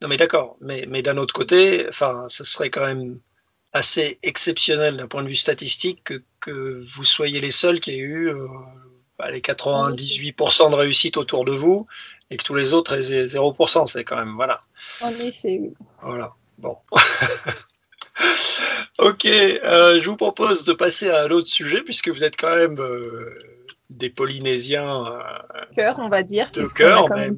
[0.01, 3.19] Non, mais d'accord, mais, mais d'un autre côté, enfin, ce serait quand même
[3.73, 7.97] assez exceptionnel d'un point de vue statistique que, que, vous soyez les seuls qui aient
[7.97, 8.47] eu euh,
[9.17, 11.87] bah, les 98% de réussite autour de vous
[12.29, 13.87] et que tous les autres aient 0%.
[13.87, 14.61] C'est quand même, voilà.
[15.01, 15.73] En effet, oui.
[16.01, 16.77] Voilà, bon.
[18.99, 22.55] ok, euh, je vous propose de passer à un autre sujet puisque vous êtes quand
[22.55, 23.37] même euh,
[23.89, 25.19] des Polynésiens euh,
[25.75, 27.29] cœur, on va dire, de cœur, mais,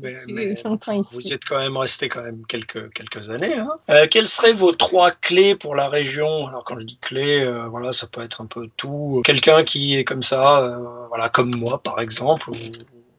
[1.11, 3.55] vous êtes quand même resté quand même quelques quelques années.
[3.55, 3.71] Hein.
[3.89, 6.47] Euh, quelles seraient vos trois clés pour la région?
[6.47, 9.21] Alors quand je dis clés, euh, voilà, ça peut être un peu tout.
[9.25, 10.79] Quelqu'un qui est comme ça,
[11.09, 12.55] voilà, comme moi par exemple, ou,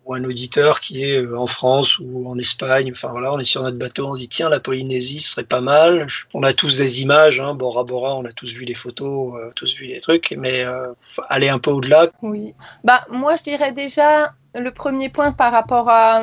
[0.07, 3.45] ou un auditeur qui est euh, en France ou en Espagne, enfin voilà, on est
[3.45, 6.07] sur notre bateau, on se dit tiens la Polynésie serait pas mal.
[6.33, 9.51] On a tous des images, hein, Bora Bora, on a tous vu les photos, euh,
[9.57, 10.93] tous vu les trucs, mais euh,
[11.29, 12.09] aller un peu au-delà.
[12.23, 12.55] Oui,
[12.85, 16.23] bah moi je dirais déjà le premier point par rapport à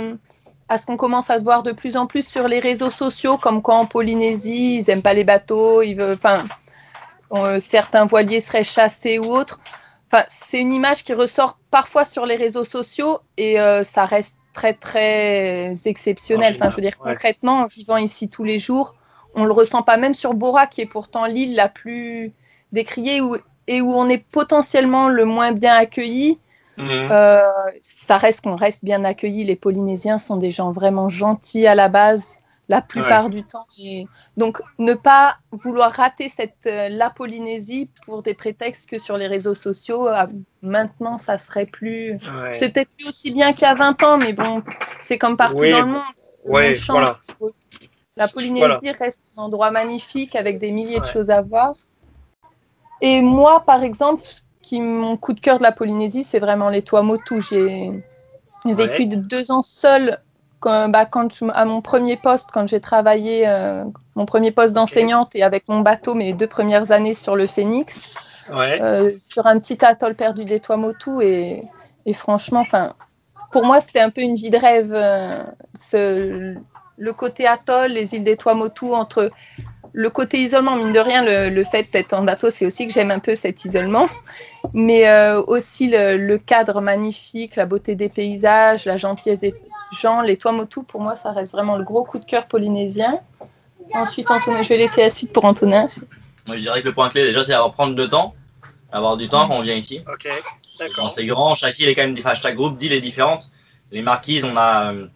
[0.70, 3.38] à ce qu'on commence à se voir de plus en plus sur les réseaux sociaux,
[3.38, 6.46] comme quand en Polynésie, ils aiment pas les bateaux, enfin,
[7.60, 9.60] certains voiliers seraient chassés ou autres
[10.30, 14.74] c'est une image qui ressort parfois sur les réseaux sociaux et euh, ça reste très
[14.74, 16.54] très exceptionnel.
[16.56, 18.94] Enfin, je veux dire concrètement, en vivant ici tous les jours,
[19.34, 22.32] on le ressent pas même sur Bora, qui est pourtant l'île la plus
[22.74, 23.22] décriée
[23.66, 26.38] et où on est potentiellement le moins bien accueilli.
[26.78, 27.08] Mhm.
[27.10, 27.42] Euh,
[27.82, 29.44] ça reste qu'on reste bien accueilli.
[29.44, 32.38] Les Polynésiens sont des gens vraiment gentils à la base,
[32.74, 33.68] la plupart du temps.
[33.80, 39.16] Et donc, ne pas vouloir rater cette, euh, la Polynésie pour des prétextes que sur
[39.16, 40.26] les réseaux sociaux, euh,
[40.64, 42.20] maintenant, ça serait plus.
[42.58, 44.64] C'est peut-être plus aussi bien qu'il y a 20 ans, mais bon,
[45.00, 46.02] c'est comme partout dans le monde.
[46.46, 47.16] Voilà.
[48.18, 51.74] La Polynésie reste un endroit magnifique avec des milliers de choses à voir.
[53.02, 54.24] Et moi, par exemple,
[54.64, 57.40] qui mon coup de cœur de la Polynésie, c'est vraiment les Tuamotu.
[57.42, 58.04] J'ai
[58.66, 60.20] vécu deux ans seule
[60.64, 63.84] quand, bah, quand à mon premier poste, quand j'ai travaillé euh,
[64.16, 68.46] mon premier poste d'enseignante et avec mon bateau mes deux premières années sur le Phoenix,
[68.50, 71.66] euh, sur un petit atoll perdu des Tuamotu et,
[72.06, 72.94] et franchement, enfin,
[73.52, 74.94] pour moi, c'était un peu une vie de rêve.
[74.94, 75.44] Euh,
[75.78, 76.56] ce,
[76.98, 79.32] le côté atoll, les îles des Tuamotu, entre
[79.94, 83.12] le côté isolement, mine de rien, le, fait d'être en bateau, c'est aussi que j'aime
[83.12, 84.10] un peu cet isolement,
[84.74, 89.54] mais euh, aussi le, cadre magnifique, la beauté des paysages, la gentillesse des
[89.92, 93.20] gens, les Tuamotu, pour moi, ça reste vraiment le gros coup de cœur polynésien.
[93.94, 95.88] Ensuite, Antonin, je vais laisser la suite pour Antonin.
[96.48, 98.34] Moi, je dirais que le point clé, déjà, c'est avoir prendre le temps,
[98.92, 100.02] avoir du temps quand on vient ici.
[100.12, 100.28] Ok,
[100.80, 101.12] d'accord.
[101.12, 103.50] C'est grand, chaque île est quand même, enfin, chaque groupe d'îles est différente.
[103.92, 105.08] Les marquises, on a euh,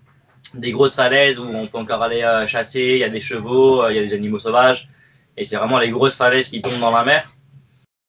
[0.55, 3.83] des grosses falaises où on peut encore aller euh, chasser, il y a des chevaux,
[3.83, 4.89] euh, il y a des animaux sauvages,
[5.35, 7.31] et c'est vraiment les grosses falaises qui tombent dans la mer.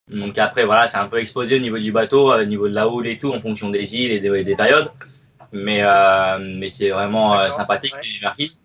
[0.08, 2.88] Donc après, voilà, c'est un peu exposé au niveau du bateau, au niveau de la
[2.88, 4.90] houle et tout, en fonction des îles et des, périodes.
[5.52, 8.62] Mais, euh, mais c'est vraiment sympathique, les marquises.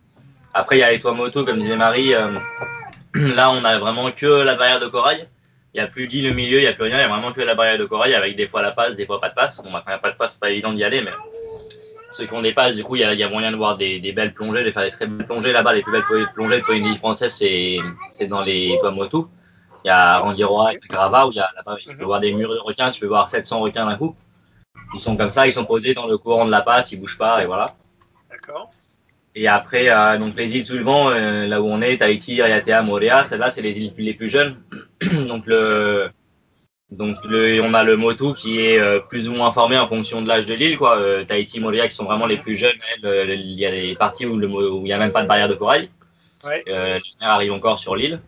[0.54, 2.14] Après, il y a les toits moto, comme disait Marie.
[3.14, 5.28] là, on a vraiment que la barrière de corail.
[5.74, 7.08] Il n'y a plus d'île au milieu, il n'y a plus rien, il n'y a
[7.08, 9.34] vraiment que la barrière de corail avec des fois la passe, des fois pas de
[9.34, 9.62] passe.
[9.64, 11.12] Bon, bah, quand il n'y a pas de passe, c'est pas évident d'y aller, mais
[12.14, 14.34] ceux qui ont des passes, du coup, il y, a moyen de voir des, belles
[14.34, 15.74] plongées, de faire des très belles plongées là-bas.
[15.74, 19.28] Les plus belles plongées de Polynésie française, c'est dans les Tuamotu.
[19.84, 22.04] Il y a Rangiroa et Grava où il y a là-bas, tu peux mhm.
[22.06, 24.16] voir des murs de requins, tu peux voir 700 requins d'un coup.
[24.94, 27.18] Ils sont comme ça, ils sont posés dans le courant de la passe, ils bougent
[27.18, 27.66] pas et voilà.
[28.30, 28.70] D'accord.
[29.36, 32.42] Et après, euh, donc les îles sous le vent, euh, là où on est, Tahiti,
[32.42, 34.58] Ayatea, Morea, celles-là, c'est les îles les plus jeunes.
[35.28, 36.12] donc le,
[36.98, 40.28] donc on a le Motu qui est euh, plus ou moins formé en fonction de
[40.28, 40.98] l'âge de l'île, quoi.
[40.98, 42.78] Euh, Tahiti, Moria qui sont vraiment les plus jeunes.
[43.04, 45.56] Euh, il y a des parties où, il n'y a même pas de barrière de
[45.56, 45.90] corail.
[46.46, 46.64] Ouais.
[46.68, 48.22] Euh, arrive encore sur l'île.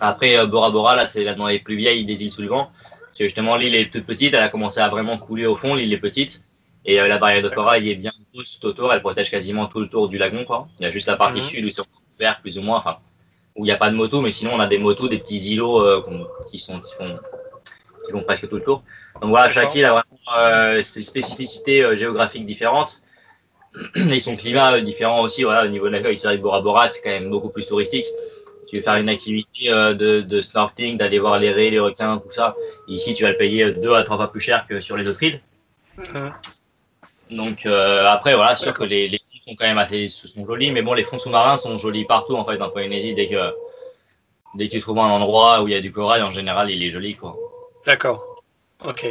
[0.00, 2.70] Après Bora Bora, là c'est dans les plus vieilles des îles sous le vent.
[3.00, 5.74] Parce que justement l'île est toute petite, elle a commencé à vraiment couler au fond,
[5.74, 6.42] l'île est petite.
[6.84, 9.88] Et la barrière de corail est bien grosse tout autour, elle protège quasiment tout le
[9.88, 10.68] tour du lagon, quoi.
[10.78, 11.46] Il y a juste la partie mhm.
[11.46, 11.82] sud où c'est
[12.18, 12.98] vert plus ou moins, enfin
[13.56, 15.52] où il n'y a pas de moto, mais sinon on a des motos, des petits
[15.52, 16.04] îlots
[16.50, 17.18] qui sont qui font
[18.04, 18.82] qui vont presque tout le tour.
[19.20, 23.02] Donc voilà, chaque île a vraiment euh, ses spécificités euh, géographiques différentes
[23.96, 25.42] et son climat euh, différent aussi.
[25.42, 27.66] Voilà, au niveau de l'accueil, c'est vrai que Bora Bora, c'est quand même beaucoup plus
[27.66, 28.06] touristique.
[28.68, 32.30] tu veux faire une activité de, de snorkeling, d'aller voir les raies, les requins, tout
[32.30, 32.54] ça,
[32.88, 35.22] ici tu vas le payer deux à trois fois plus cher que sur les autres
[35.22, 35.40] îles.
[37.30, 40.82] Donc après, voilà, sûr que les, les fonds sont quand même assez sont jolis, mais
[40.82, 43.14] bon, les fonds sous-marins sont jolis partout en fait en Polynésie.
[43.14, 43.52] Dès que
[44.54, 46.82] dès que tu trouves un endroit où il y a du corail, en général, il
[46.82, 47.36] est joli quoi.
[47.86, 48.42] D'accord.
[48.84, 49.06] Ok.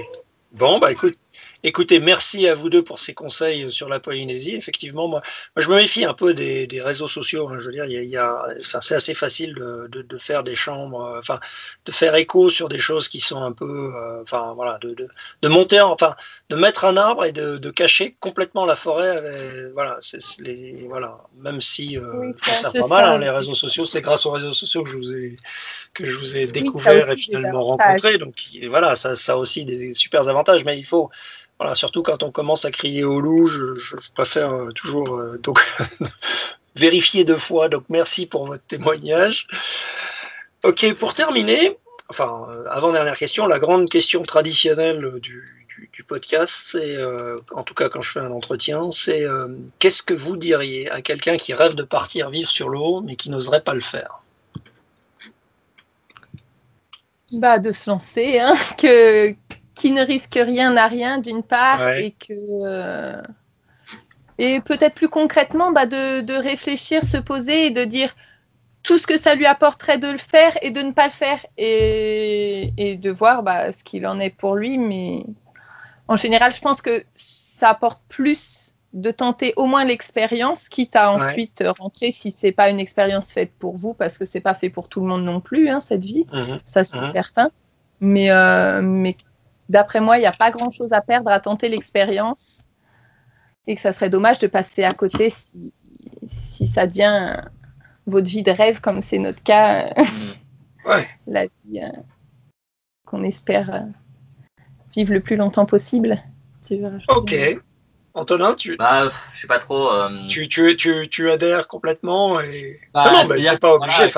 [0.51, 1.17] Bon, bah écoute,
[1.61, 4.55] Écoutez, merci à vous deux pour ces conseils sur la Polynésie.
[4.55, 5.21] Effectivement, moi,
[5.57, 7.49] moi je me méfie un peu des, des réseaux sociaux.
[7.49, 7.57] Hein.
[7.59, 10.55] Je veux dire, il y a, enfin, c'est assez facile de, de, de, faire des
[10.55, 11.41] chambres, euh, enfin,
[11.85, 15.09] de faire écho sur des choses qui sont un peu, euh, enfin, voilà, de, de,
[15.41, 16.15] de, monter, enfin,
[16.49, 19.09] de mettre un arbre et de, de cacher complètement la forêt.
[19.09, 23.55] Avec, voilà, c'est, les, voilà, même si euh, ça sert pas mal, hein, les réseaux
[23.55, 25.35] sociaux, c'est grâce aux réseaux sociaux que je vous ai
[25.99, 28.17] que je vous ai découvert et finalement rencontré.
[28.17, 28.35] Donc
[28.69, 31.09] voilà, ça, ça a aussi des super avantages, mais il faut
[31.59, 35.59] voilà, surtout quand on commence à crier au loup, je, préfère euh, toujours euh, donc
[36.75, 37.67] vérifier deux fois.
[37.67, 39.45] Donc merci pour votre témoignage.
[40.63, 41.77] Ok, pour terminer,
[42.07, 46.97] enfin euh, avant dernière question, la grande question traditionnelle du, du, podcast, c'est
[47.51, 49.25] en tout cas quand je fais un entretien, c'est
[49.77, 53.29] qu'est-ce que vous diriez à quelqu'un qui rêve de partir vivre sur l'eau mais qui
[53.29, 54.19] n'oserait pas le faire?
[57.31, 59.35] Bah de se lancer, hein, que
[59.75, 63.21] qui ne risque rien à rien d'une part et que euh,
[64.37, 68.15] et peut-être plus concrètement bah, de, réfléchir, se poser et de dire
[68.83, 71.45] tout ce que ça lui apporterait de le faire et de ne pas le faire
[71.57, 74.77] et, et de voir bah, ce qu'il en est pour lui.
[74.77, 75.25] Mais
[76.07, 81.11] en général, je pense que ça apporte plus de tenter au moins l'expérience, quitte à
[81.11, 84.69] ensuite rentrer si c'est pas une expérience faite pour vous, parce que c'est pas fait
[84.69, 86.59] pour tout le monde non plus, hein, cette vie, mhm.
[86.65, 87.11] ça c'est mhm.
[87.11, 87.51] certain.
[88.01, 89.15] Mais, euh, mais
[89.67, 92.63] d'après moi, il n'y a pas grand-chose à perdre à tenter l'expérience
[93.67, 95.73] et que ça serait dommage de passer à côté si,
[96.67, 97.41] ça devient
[98.07, 99.93] votre vie de rêve, comme c'est notre cas,
[100.85, 101.01] mm.
[101.27, 101.81] la vie
[103.05, 103.85] qu'on espère
[104.95, 106.15] vivre le plus longtemps possible.
[107.09, 107.59] ok.
[108.13, 108.75] Antonin, tu.
[108.75, 109.91] Bah, je sais pas trop.
[109.91, 112.79] Euh, tu, tu, tu, tu, adhères complètement et.
[112.93, 114.11] Bah, non, mais c'est pas obligé.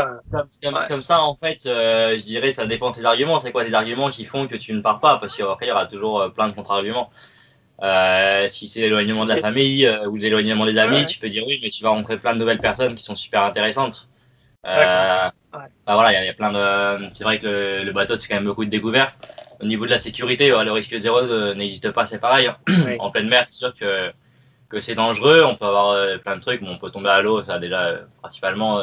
[0.87, 3.39] comme, ça, en fait, euh, je dirais, ça dépend de tes arguments.
[3.39, 5.17] C'est quoi les arguments qui font que tu ne pars pas?
[5.17, 7.11] Parce qu'après, il y aura toujours euh, plein de contre-arguments.
[8.47, 11.69] si c'est l'éloignement de la famille ou l'éloignement des amis, tu peux dire oui, mais
[11.69, 14.07] tu vas rencontrer plein de nouvelles personnes qui sont super intéressantes.
[14.63, 15.33] Bah,
[15.85, 17.09] voilà, il y, a plein de.
[17.11, 19.30] C'est vrai que le bateau, c'est quand même beaucoup de découvertes
[19.61, 22.47] au niveau de la sécurité, le risque zéro euh, n'existe pas, c'est pareil.
[22.47, 22.57] Hein.
[22.99, 24.11] En pleine mer, c'est sûr que,
[24.69, 25.43] que c'est dangereux.
[25.45, 26.61] On peut avoir euh, plein de trucs.
[26.61, 28.81] Bon, on peut tomber à l'eau, ça déjà euh, principalement.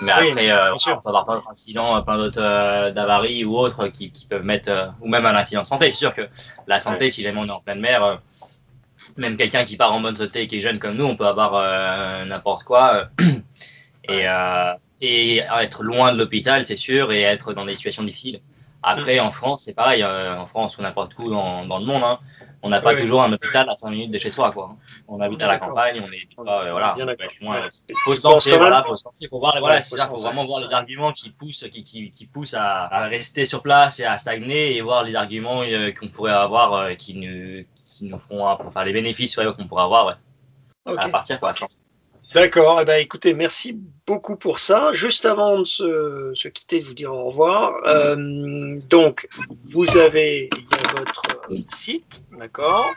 [0.00, 4.26] mais après, on peut avoir plein d'autres incidents, plein d'autres d'avaries ou autres qui, qui,
[4.26, 5.90] peuvent mettre, ou même un accident de santé.
[5.90, 6.28] C'est sûr que
[6.66, 8.20] la santé, si jamais on est en pleine mer,
[9.16, 11.26] même quelqu'un qui part en bonne santé et qui est jeune comme nous, on peut
[11.26, 13.08] avoir n'importe quoi.
[14.08, 14.26] et,
[15.00, 18.40] et être loin de l'hôpital, c'est sûr, et être dans des situations difficiles.
[18.84, 20.02] Après, en France, c'est pareil.
[20.02, 22.18] Euh, en France ou n'importe où dans, dans, le monde, hein,
[22.62, 24.52] on n'a pas toujours un hôpital à 5 minutes de chez soi.
[24.52, 24.76] Quoi.
[25.08, 26.94] On habite à la campagne, on est pas, euh, voilà.
[26.98, 30.60] Il faut se lancer, voilà, faut se lancer, faut voir, voilà, faut, faut vraiment voir
[30.60, 34.18] les arguments qui poussent, qui, qui, qui poussent à, à, rester sur place et à
[34.18, 38.84] stagner, et voir les arguments euh, qu'on pourrait avoir, qui nous, qui nous font, enfin,
[38.84, 40.14] les bénéfices qu'on pourrait avoir, ouais.
[40.98, 41.52] À partir, quoi,
[42.34, 43.78] D'accord, eh ben, écoutez, merci
[44.08, 44.92] beaucoup pour ça.
[44.92, 47.76] Juste avant de se, quitter, de vous dire au revoir.
[47.86, 49.28] Euh, donc,
[49.62, 50.50] vous avez
[50.96, 51.22] votre
[51.70, 52.90] site, d'accord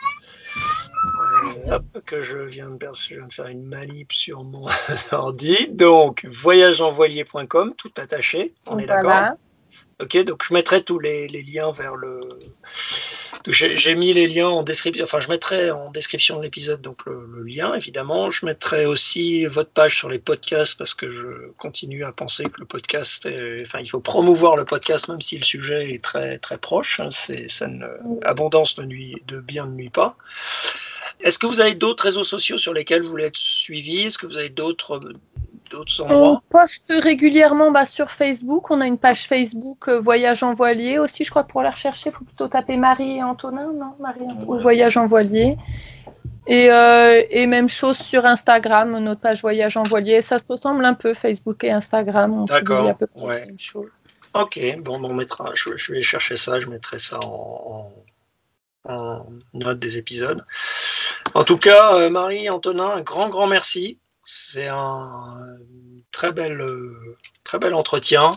[1.68, 4.66] euh, que je viens, de, je viens de faire une manip sur mon
[5.12, 5.68] ordi.
[5.70, 9.38] Donc, voyageenvoilier.com, tout attaché, on est d'accord
[10.00, 12.20] Ok, donc je mettrai tous les, liens vers le.
[13.48, 17.44] J'ai mis les liens en description, enfin je mettrai en description de l'épisode donc le,
[17.44, 18.30] lien évidemment.
[18.30, 22.60] Je mettrai aussi votre page sur les podcasts parce que je continue à penser que
[22.60, 23.28] le podcast,
[23.62, 27.00] enfin il faut promouvoir le podcast même si le sujet est très proche.
[27.00, 27.88] Hein, c'est ça ne,
[28.24, 30.16] abondance nuit, de bien ne nuit pas.
[31.22, 34.02] Est-ce que vous avez d'autres réseaux sociaux sur lesquels vous voulez être suivi?
[34.04, 35.00] Est-ce que vous avez d'autres
[36.08, 38.72] on poste régulièrement bah, sur Facebook.
[38.72, 41.24] On a une page Facebook euh, Voyage en voilier aussi.
[41.24, 43.94] Je crois que pour la rechercher, il faut plutôt taper Marie et Antonin, non?
[44.00, 45.58] Marie ou Voyage en voilier.
[46.50, 50.22] Euh, et, même chose sur Instagram, notre page Voyage en voilier.
[50.22, 52.46] Ça se ressemble un peu, Facebook et Instagram.
[52.46, 52.88] D'accord.
[52.88, 53.90] à peu près la même chose.
[54.34, 57.92] Ok, bon, on mettra, je, vais chercher ça, je mettrai ça en,
[59.54, 60.46] note des épisodes.
[61.34, 64.00] En tout cas, euh, Marie, Antonin, un grand, grand merci.
[64.26, 65.38] C'est un
[66.12, 66.62] très bel,
[67.44, 68.32] très bel entretien,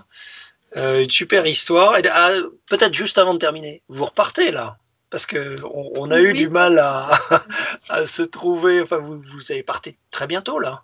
[0.77, 1.97] euh, une super histoire.
[1.97, 2.31] Et ah,
[2.69, 4.77] peut-être juste avant de terminer, vous repartez là,
[5.11, 6.79] parce que on, a eu du mal
[7.91, 8.81] à, se trouver.
[8.81, 10.83] Enfin, vous, vous allez partir très bientôt là.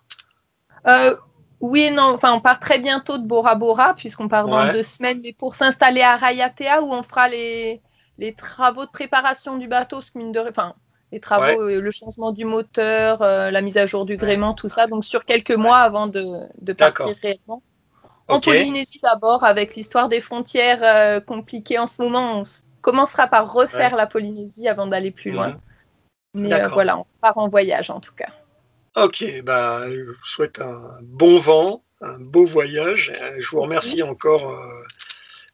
[0.87, 1.15] Euh,
[1.61, 2.13] oui non.
[2.15, 5.55] Enfin, on part très bientôt de Bora Bora puisqu'on part dans deux semaines, mais pour
[5.55, 7.81] s'installer à Rayatea où on fera les,
[8.17, 10.75] les travaux de préparation du bateau, ce mine de, enfin
[11.11, 14.69] les travaux, euh, le changement du moteur, euh, la mise à jour du gréement, tout
[14.69, 14.87] ça.
[14.87, 17.61] Donc sur quelques mois avant de, partir réellement.
[18.27, 22.43] En Polynésie d'abord, avec l'histoire des frontières euh, compliquées en ce moment, on
[22.81, 25.49] commencera par refaire la Polynésie avant d'aller plus loin.
[26.33, 26.47] Mhm.
[26.49, 28.29] Mais voilà, on part en voyage en tout cas.
[28.95, 33.13] Ok, bah, je vous souhaite un bon vent, un beau voyage.
[33.37, 34.61] Je vous remercie encore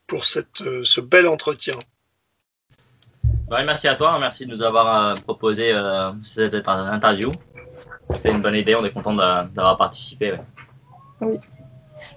[0.07, 1.77] pour cette, ce bel entretien
[3.65, 7.31] merci à toi, merci de nous avoir euh, proposé euh, cette interview.
[8.15, 10.33] C'est une bonne idée, on est content d'avoir participé.
[11.21, 11.39] Oui.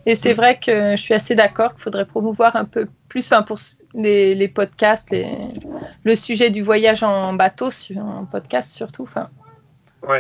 [0.05, 3.59] Et c'est vrai que je suis assez d'accord qu'il faudrait promouvoir un peu plus pour
[3.95, 5.15] les, podcasts,
[6.05, 9.05] le sujet du voyage en bateau, sur, en podcast surtout.
[9.05, 9.31] Enfin,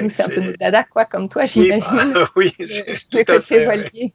[0.08, 2.14] c'est un peu notre dada, quoi, comme toi, j'imagine.
[2.36, 4.12] Oui, c'est tout à fait.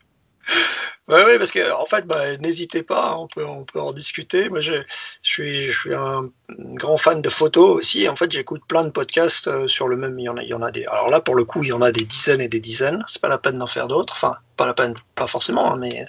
[1.07, 4.49] Oui, ouais, parce que en fait, bah, n'hésitez pas, on peut, on peut en discuter.
[4.49, 4.75] Moi, je,
[5.23, 8.07] je suis, je suis un grand fan de photos aussi.
[8.07, 10.17] En fait, j'écoute plein de podcasts euh, sur le même.
[10.19, 10.85] Il y en a, il y en a des.
[10.85, 13.03] Alors là, pour le coup, il y en a des dizaines et des dizaines.
[13.07, 14.13] C'est pas la peine d'en faire d'autres.
[14.13, 16.07] Enfin, pas la peine, pas forcément, hein, mais.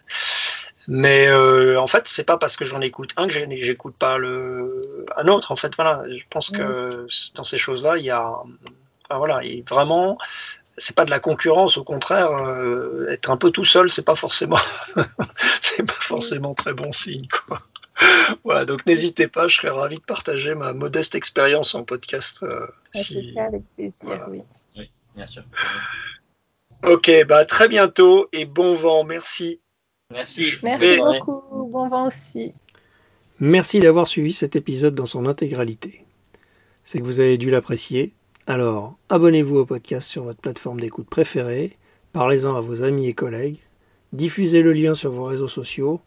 [0.88, 5.06] Mais euh, en fait, c'est pas parce que j'en écoute un que j'écoute pas le
[5.16, 5.52] un autre.
[5.52, 7.06] En fait, voilà, je pense que
[7.36, 10.18] dans ces choses-là, il y a, enfin, voilà, il, vraiment,
[10.78, 14.14] c'est pas de la concurrence, au contraire, euh, être un peu tout seul, c'est pas
[14.14, 14.58] forcément,
[15.62, 17.58] c'est pas forcément très bon signe, quoi.
[18.44, 22.42] Voilà, donc n'hésitez pas, je serais ravi de partager ma modeste expérience en podcast.
[22.42, 23.38] Euh, si...
[23.38, 24.42] avec plaisir, oui.
[24.76, 25.44] Oui, bien sûr.
[26.84, 29.60] Ok, bah très bientôt et bon vent, merci.
[30.10, 30.54] Merci.
[30.62, 32.54] Merci beaucoup, bon vent aussi.
[33.38, 36.04] Merci d'avoir suivi cet épisode dans son intégralité.
[36.84, 38.12] C'est que vous avez dû l'apprécier
[38.46, 41.76] alors, abonnez-vous au podcast sur votre plateforme d'écoute préférée,
[42.12, 43.58] Parlez-en à vos amis et collègues,
[44.12, 46.02] diffusez le lien sur vos réseaux sociaux,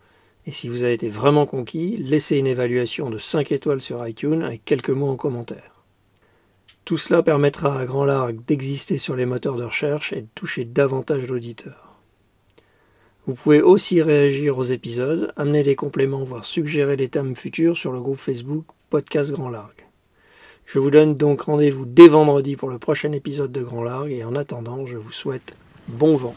[0.46, 4.44] et si vous avez été vraiment conquis, laissez une évaluation de 5 étoiles sur iTunes
[4.44, 5.84] avec quelques mots en commentaire.
[6.84, 10.64] Tout cela permettra à Grand Largue d'exister sur les moteurs de recherche et de toucher
[10.64, 11.96] davantage d'auditeurs.
[13.26, 17.92] Vous pouvez aussi réagir aux épisodes, amener des compléments, voire suggérer des thèmes futurs sur
[17.92, 19.85] le groupe Facebook Podcast Grand Largue.
[20.66, 24.24] Je vous donne donc rendez-vous dès vendredi pour le prochain épisode de Grand Largue et
[24.24, 25.56] en attendant, je vous souhaite
[25.88, 26.36] bon vent.